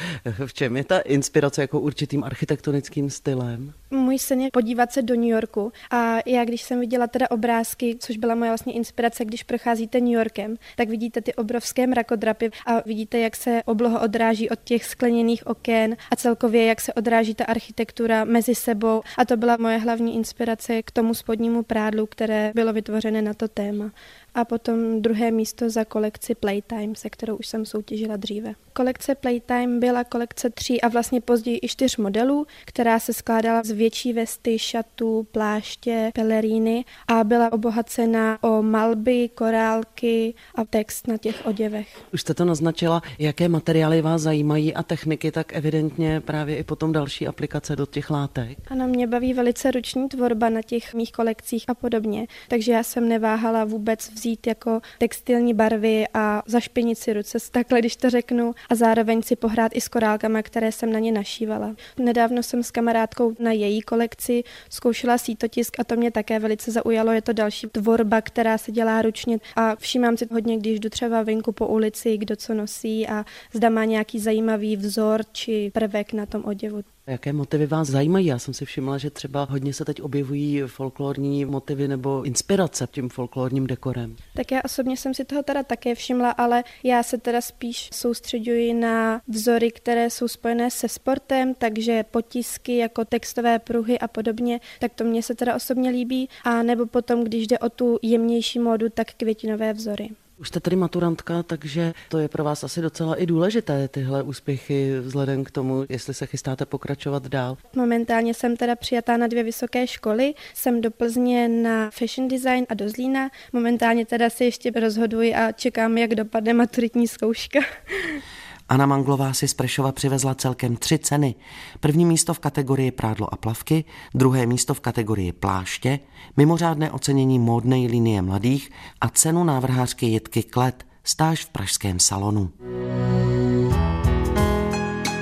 V 0.47 0.55
čem 0.55 0.77
je 0.77 0.85
ta 0.85 0.99
inspirace 0.99 1.61
jako 1.61 1.81
určitým 1.81 2.25
architektonickým 2.25 3.11
stylem? 3.11 3.73
Můj 3.91 4.19
sen 4.19 4.41
je 4.41 4.49
podívat 4.53 4.93
se 4.93 5.03
do 5.03 5.15
New 5.15 5.25
Yorku 5.25 5.73
a 5.91 6.17
já, 6.27 6.45
když 6.45 6.63
jsem 6.63 6.81
viděla 6.81 7.07
teda 7.07 7.31
obrázky, 7.31 7.97
což 8.01 8.17
byla 8.17 8.35
moje 8.35 8.51
vlastně 8.51 8.73
inspirace, 8.73 9.25
když 9.25 9.43
procházíte 9.43 10.01
New 10.01 10.13
Yorkem, 10.13 10.57
tak 10.77 10.89
vidíte 10.89 11.21
ty 11.21 11.35
obrovské 11.35 11.87
mrakodrapy 11.87 12.51
a 12.67 12.81
vidíte, 12.87 13.19
jak 13.19 13.37
se 13.37 13.63
obloha 13.65 14.01
odráží 14.01 14.51
od 14.51 14.59
těch 14.65 14.85
skleněných 14.85 15.47
oken 15.47 15.97
a 16.11 16.17
celkově, 16.17 16.65
jak 16.65 16.81
se 16.81 16.93
odráží 16.93 17.35
ta 17.35 17.45
architektura 17.45 18.25
mezi 18.25 18.55
sebou. 18.55 19.03
A 19.19 19.25
to 19.25 19.37
byla 19.37 19.57
moje 19.61 19.79
hlavní 19.79 20.17
inspirace 20.17 20.83
k 20.83 20.91
tomu 20.91 21.15
spodnímu 21.15 21.63
prádlu, 21.63 22.07
které 22.07 22.53
bylo 22.55 22.73
vytvořené 22.73 23.23
na 23.23 23.35
to 23.35 23.49
téma 23.49 23.91
a 24.37 24.45
potom 24.45 25.03
druhé 25.03 25.31
místo 25.31 25.71
za 25.71 25.85
kolekci 25.85 26.35
Playtime, 26.35 26.95
se 26.95 27.11
kterou 27.11 27.37
už 27.37 27.47
jsem 27.47 27.67
soutěžila 27.67 28.17
dříve. 28.17 28.55
Kolekce 28.73 29.15
Playtime 29.15 29.79
byla 29.79 30.05
kolekce 30.05 30.51
tří 30.51 30.81
a 30.81 30.89
vlastně 30.89 31.21
později 31.21 31.59
i 31.63 31.69
čtyř 31.69 31.97
modelů, 31.97 32.47
která 32.65 32.99
se 32.99 33.13
skládala 33.13 33.63
z 33.63 33.71
větší 33.71 34.13
vesty, 34.13 34.59
šatů, 34.59 35.27
pláště, 35.33 36.11
peleríny 36.15 36.85
a 37.09 37.25
byla 37.25 37.53
obohacena 37.53 38.39
o 38.43 38.63
malby, 38.63 39.31
korálky 39.35 40.35
a 40.55 40.65
text 40.65 41.09
na 41.09 41.17
těch 41.17 41.47
oděvech. 41.47 41.89
Už 42.13 42.21
jste 42.21 42.35
to 42.35 42.45
naznačila, 42.45 43.03
jaké 43.19 43.49
materiály 43.49 44.03
vás 44.03 44.23
zajímají 44.23 44.75
a 44.75 44.83
techniky, 44.83 45.31
tak 45.31 45.53
evidentně 45.53 46.21
právě 46.21 46.57
i 46.57 46.65
potom 46.65 46.93
další 46.93 47.27
aplikace 47.27 47.77
do 47.77 47.87
těch 47.87 48.11
látek. 48.11 48.59
Ano, 48.71 48.89
mě 48.89 49.07
baví 49.07 49.35
velice 49.35 49.71
ruční 49.71 50.09
tvorba 50.09 50.49
na 50.49 50.63
těch 50.63 50.95
mých 50.95 51.13
kolekcích 51.13 51.65
a 51.69 51.75
podobně, 51.75 52.27
takže 52.49 52.73
já 52.73 52.83
jsem 52.83 53.09
neváhala 53.09 53.65
vůbec 53.65 54.11
vzít 54.11 54.26
vzít 54.27 54.47
jako 54.47 54.81
textilní 54.99 55.55
barvy 55.55 56.05
a 56.15 56.43
zašpinit 56.47 56.99
si 56.99 57.13
ruce, 57.13 57.39
takhle 57.51 57.79
když 57.79 57.97
to 57.97 58.11
řeknu, 58.11 58.55
a 58.71 58.75
zároveň 58.75 59.23
si 59.23 59.37
pohrát 59.37 59.73
i 59.75 59.81
s 59.81 59.89
korálkama, 59.89 60.43
které 60.43 60.73
jsem 60.73 60.93
na 60.93 60.99
ně 60.99 61.13
našívala. 61.13 61.75
Nedávno 61.99 62.43
jsem 62.43 62.63
s 62.63 62.71
kamarádkou 62.71 63.35
na 63.39 63.53
její 63.53 63.81
kolekci 63.81 64.45
zkoušela 64.71 65.19
sítotisk 65.19 65.81
a 65.81 65.85
to 65.85 65.97
mě 65.97 66.11
také 66.11 66.39
velice 66.39 66.71
zaujalo. 66.71 67.13
Je 67.13 67.23
to 67.23 67.33
další 67.33 67.67
tvorba, 67.67 68.21
která 68.21 68.59
se 68.59 68.73
dělá 68.73 69.03
ručně 69.03 69.39
a 69.57 69.77
všímám 69.77 70.17
si 70.17 70.29
hodně, 70.33 70.57
když 70.57 70.81
jdu 70.81 70.89
třeba 70.89 71.23
venku 71.23 71.53
po 71.53 71.67
ulici, 71.67 72.19
kdo 72.19 72.37
co 72.37 72.55
nosí 72.55 73.09
a 73.09 73.25
zda 73.53 73.71
má 73.71 73.85
nějaký 73.85 74.21
zajímavý 74.21 74.77
vzor 74.77 75.21
či 75.33 75.71
prvek 75.75 76.13
na 76.13 76.27
tom 76.27 76.45
oděvu. 76.45 76.96
Jaké 77.09 77.33
motivy 77.33 77.67
vás 77.67 77.89
zajímají? 77.89 78.27
Já 78.27 78.39
jsem 78.39 78.55
si 78.55 78.65
všimla, 78.65 78.99
že 78.99 79.11
třeba 79.11 79.47
hodně 79.51 79.75
se 79.75 79.85
teď 79.85 80.03
objevují 80.03 80.63
folklorní 80.67 81.45
motivy 81.45 81.89
nebo 81.89 82.23
inspirace 82.23 82.89
tím 82.91 83.09
folklorním 83.09 83.67
dekorem. 83.67 84.17
Tak 84.35 84.53
já 84.53 84.61
osobně 84.65 84.97
jsem 84.97 85.15
si 85.15 85.25
toho 85.25 85.43
teda 85.43 85.63
také 85.63 85.95
všimla, 85.95 86.31
ale 86.31 86.65
já 86.83 87.03
se 87.03 87.19
teda 87.19 87.41
spíš 87.41 87.91
soustředuji 87.93 88.75
na 88.75 89.21
vzory, 89.29 89.71
které 89.71 90.11
jsou 90.11 90.29
spojené 90.29 90.71
se 90.71 90.89
sportem, 90.89 91.55
takže 91.55 92.05
potisky 92.11 92.77
jako 92.77 93.05
textové 93.05 93.59
pruhy 93.59 93.99
a 93.99 94.09
podobně, 94.09 94.61
tak 94.81 94.95
to 94.95 95.05
mně 95.05 95.23
se 95.23 95.35
teda 95.35 95.55
osobně 95.55 95.91
líbí. 95.91 96.29
A 96.45 96.63
nebo 96.63 96.87
potom, 96.87 97.25
když 97.25 97.47
jde 97.47 97.59
o 97.59 97.69
tu 97.69 97.99
jemnější 98.03 98.59
módu, 98.59 98.89
tak 98.89 99.15
květinové 99.15 99.73
vzory. 99.73 100.09
Už 100.39 100.49
jste 100.49 100.61
tady 100.61 100.77
maturantka, 100.77 101.43
takže 101.43 101.93
to 102.09 102.19
je 102.19 102.29
pro 102.29 102.45
vás 102.45 102.65
asi 102.65 102.81
docela 102.81 103.15
i 103.15 103.27
důležité, 103.27 103.89
tyhle 103.89 104.23
úspěchy, 104.23 104.99
vzhledem 105.01 105.45
k 105.45 105.51
tomu, 105.51 105.85
jestli 105.89 106.15
se 106.15 106.27
chystáte 106.27 106.67
pokračovat 106.67 107.27
dál. 107.27 107.57
Momentálně 107.77 108.35
jsem 108.35 108.57
teda 108.57 108.77
přijatá 108.77 109.17
na 109.17 109.27
dvě 109.27 109.43
vysoké 109.43 109.87
školy. 109.87 110.35
Jsem 110.55 110.81
do 110.81 110.91
Plzně 110.91 111.49
na 111.49 111.91
fashion 111.91 112.29
design 112.29 112.67
a 112.69 112.75
do 112.75 112.89
Zlína. 112.89 113.31
Momentálně 113.53 114.07
teda 114.07 114.31
se 114.31 114.45
ještě 114.45 114.71
rozhoduji 114.71 115.35
a 115.35 115.53
čekám, 115.53 115.99
jak 115.99 116.15
dopadne 116.15 116.55
maturitní 116.55 117.09
zkouška. 117.09 117.61
Anna 118.69 118.87
Manglová 118.87 119.33
si 119.33 119.49
z 119.49 119.55
Prešova 119.55 119.93
přivezla 119.93 120.35
celkem 120.35 120.77
tři 120.77 120.99
ceny. 120.99 121.35
První 121.81 122.05
místo 122.05 122.35
v 122.35 122.39
kategorii 122.39 122.91
prádlo 122.91 123.35
a 123.35 123.37
plavky, 123.37 123.85
druhé 124.15 124.47
místo 124.47 124.75
v 124.75 124.81
kategorii 124.81 125.33
pláště, 125.33 125.99
mimořádné 126.37 126.91
ocenění 126.91 127.39
módné 127.39 127.77
linie 127.77 128.23
mladých 128.23 128.71
a 129.01 129.09
cenu 129.09 129.45
návrhářky 129.45 130.07
Jitky 130.07 130.43
Klet, 130.43 130.87
stáž 131.05 131.45
v 131.45 131.49
pražském 131.49 132.01
salonu. 132.01 132.51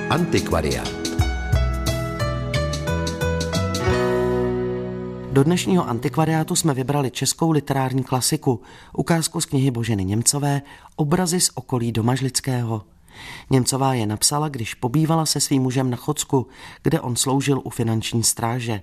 Antikvariát. 0.09 0.91
Do 5.31 5.43
dnešního 5.43 5.89
antikvariátu 5.89 6.55
jsme 6.55 6.73
vybrali 6.73 7.11
českou 7.11 7.51
literární 7.51 8.03
klasiku, 8.03 8.61
ukázku 8.93 9.41
z 9.41 9.45
knihy 9.45 9.71
Boženy 9.71 10.05
Němcové, 10.05 10.61
obrazy 10.95 11.39
z 11.39 11.51
okolí 11.55 11.91
Domažlického. 11.91 12.94
Němcová 13.49 13.93
je 13.93 14.05
napsala, 14.05 14.49
když 14.49 14.73
pobývala 14.73 15.25
se 15.25 15.39
svým 15.39 15.63
mužem 15.63 15.89
na 15.89 15.97
Chodsku, 15.97 16.47
kde 16.83 17.01
on 17.01 17.15
sloužil 17.15 17.61
u 17.63 17.69
finanční 17.69 18.23
stráže. 18.23 18.81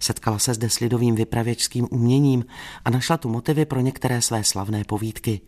Setkala 0.00 0.38
se 0.38 0.54
zde 0.54 0.70
s 0.70 0.80
lidovým 0.80 1.14
vypravěčským 1.14 1.88
uměním 1.90 2.44
a 2.84 2.90
našla 2.90 3.16
tu 3.16 3.28
motivy 3.28 3.64
pro 3.64 3.80
některé 3.80 4.22
své 4.22 4.44
slavné 4.44 4.84
povídky. 4.84 5.40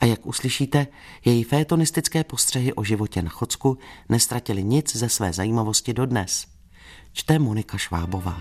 A 0.00 0.04
jak 0.04 0.26
uslyšíte, 0.26 0.86
její 1.24 1.44
fétonistické 1.44 2.24
postřehy 2.24 2.72
o 2.72 2.84
životě 2.84 3.22
na 3.22 3.30
Chodsku 3.30 3.78
nestratily 4.08 4.64
nic 4.64 4.96
ze 4.96 5.08
své 5.08 5.32
zajímavosti 5.32 5.92
dodnes. 5.92 6.46
Čte 7.12 7.38
Monika 7.38 7.78
Švábová. 7.78 8.40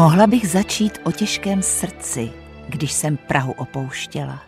Mohla 0.00 0.26
bych 0.26 0.48
začít 0.48 0.98
o 1.04 1.12
těžkém 1.12 1.62
srdci, 1.62 2.32
když 2.68 2.92
jsem 2.92 3.16
Prahu 3.16 3.52
opouštěla. 3.52 4.42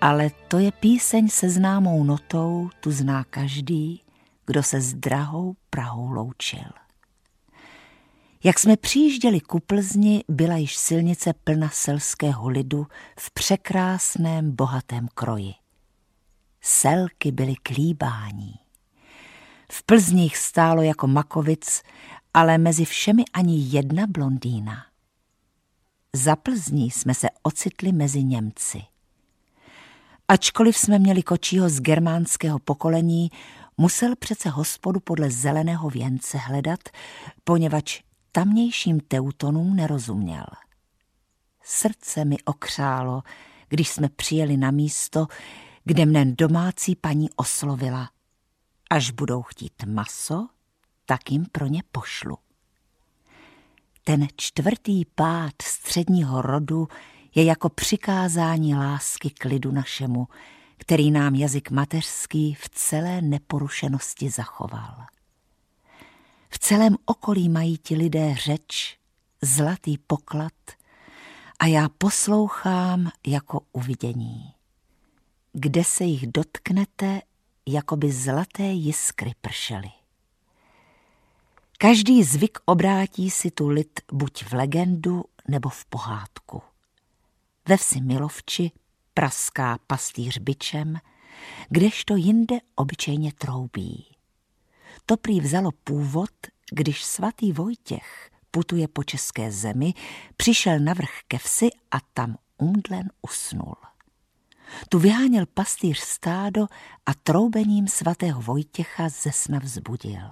Ale 0.00 0.30
to 0.48 0.58
je 0.58 0.72
píseň 0.72 1.28
se 1.28 1.50
známou 1.50 2.04
notou, 2.04 2.70
tu 2.80 2.90
zná 2.90 3.24
každý, 3.24 4.02
kdo 4.46 4.62
se 4.62 4.80
s 4.80 4.94
drahou 4.94 5.54
Prahou 5.70 6.10
loučil. 6.10 6.70
Jak 8.44 8.58
jsme 8.58 8.76
přijížděli 8.76 9.40
ku 9.40 9.60
Plzni, 9.60 10.24
byla 10.28 10.56
již 10.56 10.76
silnice 10.76 11.32
plna 11.32 11.68
selského 11.68 12.48
lidu 12.48 12.86
v 13.18 13.30
překrásném 13.30 14.56
bohatém 14.56 15.08
kroji. 15.14 15.54
Selky 16.60 17.32
byly 17.32 17.54
klíbání. 17.62 18.54
V 19.72 19.82
Plzních 19.82 20.36
stálo 20.36 20.82
jako 20.82 21.06
makovic 21.06 21.82
ale 22.34 22.58
mezi 22.58 22.84
všemi 22.84 23.24
ani 23.32 23.66
jedna 23.68 24.06
blondýna. 24.06 24.86
Za 26.16 26.36
Plzní 26.36 26.90
jsme 26.90 27.14
se 27.14 27.28
ocitli 27.42 27.92
mezi 27.92 28.22
Němci. 28.22 28.82
Ačkoliv 30.28 30.76
jsme 30.76 30.98
měli 30.98 31.22
kočího 31.22 31.68
z 31.68 31.80
germánského 31.80 32.58
pokolení, 32.58 33.30
musel 33.76 34.16
přece 34.16 34.48
hospodu 34.48 35.00
podle 35.00 35.30
zeleného 35.30 35.90
věnce 35.90 36.38
hledat, 36.38 36.80
poněvadž 37.44 38.00
tamnějším 38.32 39.00
teutonům 39.00 39.76
nerozuměl. 39.76 40.44
Srdce 41.62 42.24
mi 42.24 42.36
okřálo, 42.44 43.22
když 43.68 43.88
jsme 43.88 44.08
přijeli 44.08 44.56
na 44.56 44.70
místo, 44.70 45.26
kde 45.84 46.06
mne 46.06 46.24
domácí 46.24 46.96
paní 46.96 47.30
oslovila. 47.36 48.10
Až 48.90 49.10
budou 49.10 49.42
chtít 49.42 49.72
maso, 49.86 50.48
tak 51.06 51.30
jim 51.30 51.46
pro 51.52 51.66
ně 51.66 51.82
pošlu. 51.92 52.38
Ten 54.04 54.26
čtvrtý 54.36 55.04
pád 55.04 55.62
středního 55.62 56.42
rodu 56.42 56.88
je 57.34 57.44
jako 57.44 57.68
přikázání 57.68 58.74
lásky 58.74 59.30
k 59.30 59.44
lidu 59.44 59.72
našemu, 59.72 60.28
který 60.76 61.10
nám 61.10 61.34
jazyk 61.34 61.70
mateřský 61.70 62.54
v 62.54 62.68
celé 62.68 63.22
neporušenosti 63.22 64.30
zachoval. 64.30 65.06
V 66.48 66.58
celém 66.58 66.96
okolí 67.04 67.48
mají 67.48 67.78
ti 67.78 67.94
lidé 67.94 68.34
řeč, 68.34 68.98
zlatý 69.42 69.98
poklad 69.98 70.52
a 71.58 71.66
já 71.66 71.88
poslouchám 71.88 73.10
jako 73.26 73.60
uvidění. 73.72 74.52
Kde 75.52 75.84
se 75.84 76.04
jich 76.04 76.26
dotknete, 76.26 77.22
jako 77.66 77.96
by 77.96 78.12
zlaté 78.12 78.62
jiskry 78.62 79.32
pršely. 79.40 80.01
Každý 81.82 82.22
zvyk 82.22 82.58
obrátí 82.64 83.30
si 83.30 83.50
tu 83.50 83.68
lid 83.68 84.00
buď 84.12 84.44
v 84.44 84.52
legendu 84.52 85.24
nebo 85.48 85.68
v 85.68 85.84
pohádku. 85.84 86.62
Ve 87.68 87.76
vsi 87.76 88.00
Milovči 88.00 88.70
praská 89.14 89.78
pastýř 89.86 90.38
byčem, 90.38 90.96
kdežto 91.70 92.16
jinde 92.16 92.58
obyčejně 92.74 93.32
troubí. 93.32 94.06
To 95.06 95.16
prý 95.16 95.40
vzalo 95.40 95.70
původ, 95.84 96.30
když 96.72 97.04
svatý 97.04 97.52
Vojtěch 97.52 98.30
putuje 98.50 98.88
po 98.88 99.04
české 99.04 99.52
zemi, 99.52 99.94
přišel 100.36 100.78
na 100.78 100.94
vrch 100.94 101.18
ke 101.28 101.38
vsi 101.38 101.68
a 101.90 101.96
tam 102.14 102.36
umdlen 102.58 103.10
usnul. 103.22 103.74
Tu 104.88 104.98
vyháněl 104.98 105.46
pastýř 105.54 105.98
stádo 105.98 106.66
a 107.06 107.14
troubením 107.14 107.88
svatého 107.88 108.42
Vojtěcha 108.42 109.08
ze 109.08 109.32
sna 109.32 109.58
vzbudil. 109.58 110.30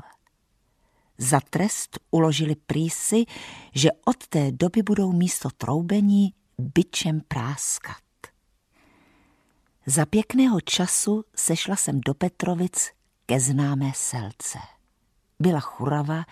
Za 1.21 1.41
trest 1.51 1.99
uložili 2.11 2.57
prísy, 2.57 3.25
že 3.75 3.91
od 4.05 4.27
té 4.27 4.53
doby 4.53 4.83
budou 4.83 5.13
místo 5.13 5.49
troubení 5.51 6.35
byčem 6.59 7.21
práskat. 7.29 8.03
Za 9.87 10.07
pěkného 10.07 10.61
času 10.61 11.25
sešla 11.37 11.77
jsem 11.77 12.01
do 12.01 12.15
Petrovic 12.15 12.91
ke 13.27 13.41
známé 13.41 13.93
selce. 13.95 14.59
Byla 15.41 15.61
churava, 15.61 16.25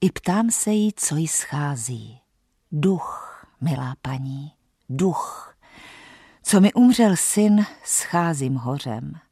i 0.00 0.10
ptám 0.10 0.50
se 0.50 0.70
jí, 0.70 0.92
co 0.96 1.16
jí 1.16 1.28
schází. 1.28 2.20
Duch, 2.72 3.46
milá 3.60 3.96
paní, 4.02 4.52
duch. 4.88 5.56
Co 6.42 6.60
mi 6.60 6.72
umřel 6.72 7.16
syn, 7.16 7.66
scházím 7.84 8.54
hořem. 8.54 9.23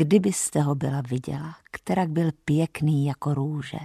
Kdybyste 0.00 0.62
ho 0.62 0.74
byla 0.74 1.00
viděla, 1.00 1.56
kterak 1.70 2.08
byl 2.08 2.30
pěkný 2.44 3.06
jako 3.06 3.34
růže, 3.34 3.78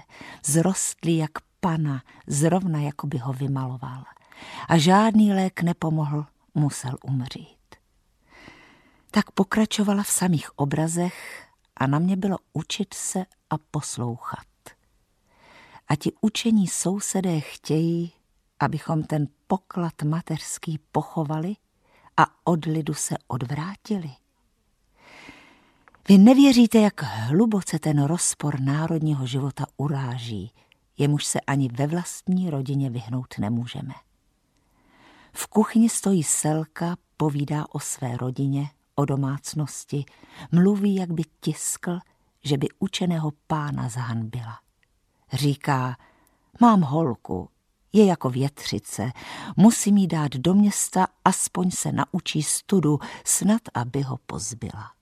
zrostlý 0.45 1.17
jak 1.17 1.31
pana, 1.59 2.03
zrovna 2.27 2.81
jako 2.81 3.07
by 3.07 3.17
ho 3.17 3.33
vymaloval. 3.33 4.03
A 4.67 4.77
žádný 4.77 5.33
lék 5.33 5.61
nepomohl, 5.61 6.25
musel 6.53 6.97
umřít. 7.03 7.75
Tak 9.11 9.31
pokračovala 9.31 10.03
v 10.03 10.07
samých 10.07 10.59
obrazech 10.59 11.47
a 11.77 11.87
na 11.87 11.99
mě 11.99 12.15
bylo 12.15 12.37
učit 12.53 12.93
se 12.93 13.25
a 13.49 13.57
poslouchat. 13.57 14.47
A 15.87 15.95
ti 15.95 16.11
učení 16.21 16.67
sousedé 16.67 17.39
chtějí, 17.39 18.13
abychom 18.59 19.03
ten 19.03 19.27
poklad 19.47 20.03
mateřský 20.03 20.79
pochovali 20.91 21.55
a 22.17 22.25
od 22.43 22.65
lidu 22.65 22.93
se 22.93 23.15
odvrátili. 23.27 24.11
Vy 26.07 26.17
nevěříte, 26.17 26.79
jak 26.79 27.03
hluboce 27.03 27.79
ten 27.79 28.03
rozpor 28.03 28.59
národního 28.59 29.25
života 29.25 29.65
uráží, 29.77 30.51
jemuž 30.97 31.25
se 31.25 31.39
ani 31.39 31.69
ve 31.69 31.87
vlastní 31.87 32.49
rodině 32.49 32.89
vyhnout 32.89 33.35
nemůžeme. 33.39 33.93
V 35.33 35.47
kuchyni 35.47 35.89
stojí 35.89 36.23
Selka, 36.23 36.95
povídá 37.17 37.65
o 37.71 37.79
své 37.79 38.17
rodině, 38.17 38.69
o 38.95 39.05
domácnosti, 39.05 40.05
mluví, 40.51 40.95
jak 40.95 41.11
by 41.11 41.23
tiskl, 41.39 41.99
že 42.43 42.57
by 42.57 42.67
učeného 42.79 43.31
pána 43.47 43.89
zahanbila. 43.89 44.59
Říká, 45.33 45.97
mám 46.61 46.81
holku, 46.81 47.49
je 47.93 48.05
jako 48.05 48.29
větřice, 48.29 49.11
musím 49.57 49.97
jí 49.97 50.07
dát 50.07 50.31
do 50.31 50.53
města, 50.53 51.07
aspoň 51.25 51.71
se 51.71 51.91
naučí 51.91 52.43
studu, 52.43 52.99
snad 53.23 53.61
aby 53.73 54.01
ho 54.01 54.17
pozbyla. 54.25 54.94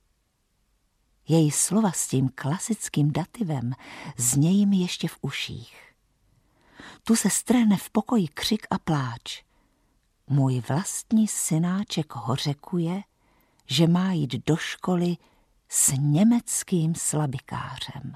Její 1.27 1.51
slova 1.51 1.91
s 1.91 2.07
tím 2.07 2.29
klasickým 2.35 3.11
dativem 3.11 3.73
znějí 4.17 4.65
mi 4.65 4.77
ještě 4.77 5.07
v 5.07 5.17
uších. 5.21 5.93
Tu 7.03 7.15
se 7.15 7.29
strhne 7.29 7.77
v 7.77 7.89
pokoji 7.89 8.27
křik 8.27 8.67
a 8.69 8.77
pláč. 8.77 9.43
Můj 10.27 10.63
vlastní 10.69 11.27
synáček 11.27 12.15
hořekuje, 12.15 13.01
že 13.65 13.87
má 13.87 14.11
jít 14.11 14.35
do 14.45 14.55
školy 14.55 15.17
s 15.69 15.93
německým 15.97 16.95
slabikářem. 16.95 18.15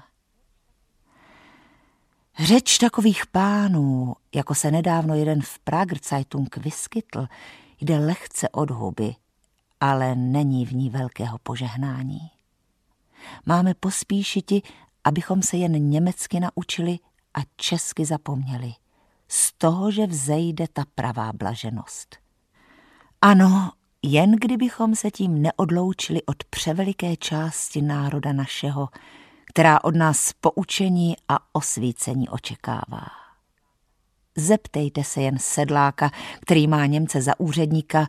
Řeč 2.38 2.78
takových 2.78 3.26
pánů, 3.26 4.14
jako 4.34 4.54
se 4.54 4.70
nedávno 4.70 5.14
jeden 5.14 5.42
v 5.42 5.58
Prager 5.58 5.98
Zeitung 6.02 6.56
vyskytl, 6.56 7.26
jde 7.80 7.98
lehce 7.98 8.48
od 8.48 8.70
huby, 8.70 9.14
ale 9.80 10.14
není 10.14 10.66
v 10.66 10.72
ní 10.72 10.90
velkého 10.90 11.38
požehnání. 11.38 12.37
Máme 13.46 13.74
pospíšiti, 13.74 14.62
abychom 15.04 15.42
se 15.42 15.56
jen 15.56 15.90
německy 15.90 16.40
naučili 16.40 16.98
a 17.34 17.40
česky 17.56 18.04
zapomněli. 18.04 18.72
Z 19.28 19.52
toho, 19.52 19.90
že 19.90 20.06
vzejde 20.06 20.66
ta 20.72 20.84
pravá 20.94 21.32
blaženost. 21.32 22.16
Ano, 23.22 23.72
jen 24.02 24.30
kdybychom 24.30 24.94
se 24.94 25.10
tím 25.10 25.42
neodloučili 25.42 26.22
od 26.22 26.44
převeliké 26.44 27.16
části 27.16 27.82
národa 27.82 28.32
našeho, 28.32 28.88
která 29.44 29.84
od 29.84 29.96
nás 29.96 30.32
poučení 30.32 31.16
a 31.28 31.38
osvícení 31.52 32.28
očekává. 32.28 33.06
Zeptejte 34.36 35.04
se 35.04 35.22
jen 35.22 35.38
sedláka, 35.38 36.10
který 36.40 36.66
má 36.66 36.86
Němce 36.86 37.22
za 37.22 37.40
úředníka, 37.40 38.08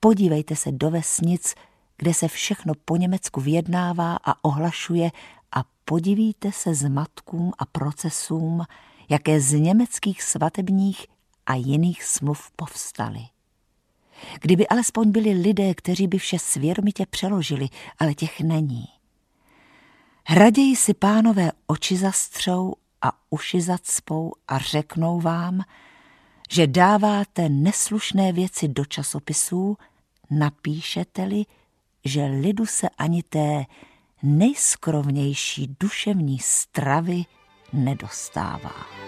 podívejte 0.00 0.56
se 0.56 0.72
do 0.72 0.90
vesnic, 0.90 1.54
kde 2.00 2.14
se 2.14 2.28
všechno 2.28 2.74
po 2.84 2.96
Německu 2.96 3.40
vyjednává 3.40 4.18
a 4.24 4.44
ohlašuje 4.44 5.10
a 5.52 5.64
podivíte 5.84 6.52
se 6.52 6.74
z 6.74 6.88
matkům 6.88 7.52
a 7.58 7.64
procesům, 7.64 8.64
jaké 9.08 9.40
z 9.40 9.52
německých 9.52 10.22
svatebních 10.22 11.06
a 11.46 11.54
jiných 11.54 12.04
smluv 12.04 12.50
povstaly. 12.56 13.20
Kdyby 14.40 14.68
alespoň 14.68 15.10
byli 15.10 15.32
lidé, 15.32 15.74
kteří 15.74 16.06
by 16.06 16.18
vše 16.18 16.38
svědomitě 16.38 17.06
přeložili, 17.06 17.68
ale 17.98 18.14
těch 18.14 18.40
není. 18.40 18.84
Raději 20.30 20.76
si 20.76 20.94
pánové 20.94 21.52
oči 21.66 21.96
zastřou 21.96 22.74
a 23.02 23.12
uši 23.30 23.60
zacpou 23.60 24.32
a 24.48 24.58
řeknou 24.58 25.20
vám, 25.20 25.62
že 26.50 26.66
dáváte 26.66 27.48
neslušné 27.48 28.32
věci 28.32 28.68
do 28.68 28.84
časopisů, 28.84 29.76
napíšete-li, 30.30 31.44
že 32.04 32.24
lidu 32.24 32.66
se 32.66 32.88
ani 32.88 33.22
té 33.22 33.64
nejskrovnější 34.22 35.76
duševní 35.80 36.38
stravy 36.38 37.24
nedostává. 37.72 38.99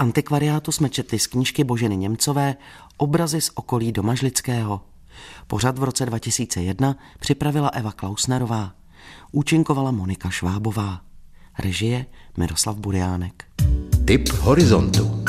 Antikvariátu 0.00 0.72
jsme 0.72 0.88
četli 0.88 1.18
z 1.18 1.26
knížky 1.26 1.64
Boženy 1.64 1.96
Němcové 1.96 2.56
Obrazy 2.96 3.40
z 3.40 3.50
okolí 3.54 3.92
Domažlického. 3.92 4.80
Pořad 5.46 5.78
v 5.78 5.82
roce 5.82 6.06
2001 6.06 6.96
připravila 7.18 7.68
Eva 7.68 7.92
Klausnerová. 7.92 8.72
Účinkovala 9.32 9.90
Monika 9.90 10.30
Švábová. 10.30 11.00
Režie 11.58 12.06
Miroslav 12.36 12.76
Buriánek. 12.76 13.44
Tip 14.04 14.28
horizontu. 14.28 15.24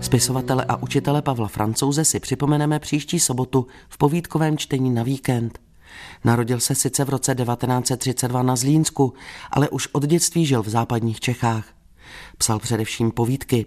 Spisovatele 0.00 0.64
a 0.68 0.76
učitele 0.76 1.22
Pavla 1.22 1.48
Francouze 1.48 2.04
si 2.04 2.20
připomeneme 2.20 2.78
příští 2.78 3.20
sobotu 3.20 3.66
v 3.88 3.98
povídkovém 3.98 4.58
čtení 4.58 4.90
na 4.90 5.02
víkend. 5.02 5.69
Narodil 6.24 6.60
se 6.60 6.74
sice 6.74 7.04
v 7.04 7.08
roce 7.08 7.34
1932 7.34 8.42
na 8.42 8.56
Zlínsku, 8.56 9.14
ale 9.50 9.68
už 9.68 9.88
od 9.92 10.06
dětství 10.06 10.46
žil 10.46 10.62
v 10.62 10.68
západních 10.68 11.20
Čechách. 11.20 11.64
Psal 12.38 12.58
především 12.58 13.10
povídky. 13.10 13.66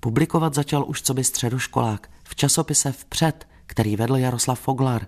Publikovat 0.00 0.54
začal 0.54 0.84
už 0.88 1.02
co 1.02 1.14
by 1.14 1.24
středoškolák 1.24 2.10
v 2.24 2.34
časopise 2.34 2.92
Vpřed, 2.92 3.48
který 3.66 3.96
vedl 3.96 4.16
Jaroslav 4.16 4.60
Foglar. 4.60 5.06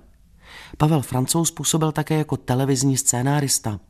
Pavel 0.76 1.02
Francouz 1.02 1.50
působil 1.50 1.92
také 1.92 2.18
jako 2.18 2.36
televizní 2.36 2.96
scénárista. 2.96 3.80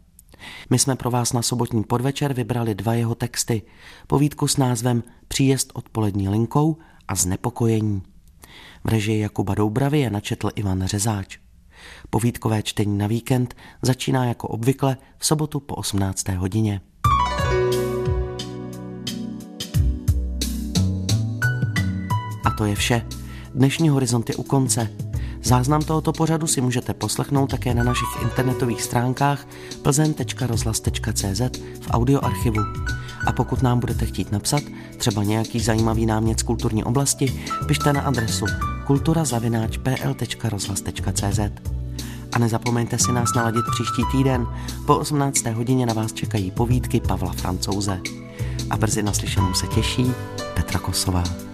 My 0.70 0.78
jsme 0.78 0.96
pro 0.96 1.10
vás 1.10 1.32
na 1.32 1.42
sobotní 1.42 1.84
podvečer 1.84 2.32
vybrali 2.32 2.74
dva 2.74 2.94
jeho 2.94 3.14
texty. 3.14 3.62
Povídku 4.06 4.48
s 4.48 4.56
názvem 4.56 5.02
Příjezd 5.28 5.70
odpolední 5.74 6.28
linkou 6.28 6.76
a 7.08 7.14
Znepokojení. 7.14 8.02
V 8.84 8.88
režii 8.88 9.20
Jakuba 9.20 9.54
Doubravy 9.54 10.00
je 10.00 10.10
načetl 10.10 10.50
Ivan 10.54 10.86
Řezáč. 10.86 11.38
Povídkové 12.10 12.62
čtení 12.62 12.98
na 12.98 13.06
víkend 13.06 13.54
začíná 13.82 14.24
jako 14.24 14.48
obvykle 14.48 14.96
v 15.18 15.26
sobotu 15.26 15.60
po 15.60 15.74
18. 15.74 16.28
hodině. 16.28 16.80
A 22.44 22.50
to 22.58 22.64
je 22.64 22.74
vše. 22.74 23.06
Dnešní 23.54 23.88
horizont 23.88 24.28
je 24.28 24.36
u 24.36 24.42
konce. 24.42 24.88
Záznam 25.42 25.82
tohoto 25.82 26.12
pořadu 26.12 26.46
si 26.46 26.60
můžete 26.60 26.94
poslechnout 26.94 27.50
také 27.50 27.74
na 27.74 27.84
našich 27.84 28.08
internetových 28.22 28.82
stránkách 28.82 29.46
plzen.rozhlas.cz 29.82 31.40
v 31.80 31.90
audioarchivu. 31.90 32.60
A 33.26 33.32
pokud 33.32 33.62
nám 33.62 33.80
budete 33.80 34.06
chtít 34.06 34.32
napsat 34.32 34.62
třeba 34.98 35.24
nějaký 35.24 35.60
zajímavý 35.60 36.06
námět 36.06 36.40
z 36.40 36.42
kulturní 36.42 36.84
oblasti, 36.84 37.44
pište 37.66 37.92
na 37.92 38.00
adresu 38.00 38.46
kulturazavináč.pl.rozhlas.cz 38.86 41.77
Nezapomeňte 42.38 42.98
si 42.98 43.12
nás 43.12 43.34
naladit 43.36 43.64
příští 43.70 44.02
týden. 44.12 44.46
Po 44.86 44.96
18. 44.96 45.46
hodině 45.46 45.86
na 45.86 45.94
vás 45.94 46.12
čekají 46.12 46.50
povídky 46.50 47.00
Pavla 47.00 47.32
Francouze. 47.32 48.00
A 48.70 48.76
brzy 48.76 49.02
naslyšenou 49.02 49.54
se 49.54 49.66
těší 49.66 50.12
Petra 50.54 50.80
Kosová. 50.80 51.47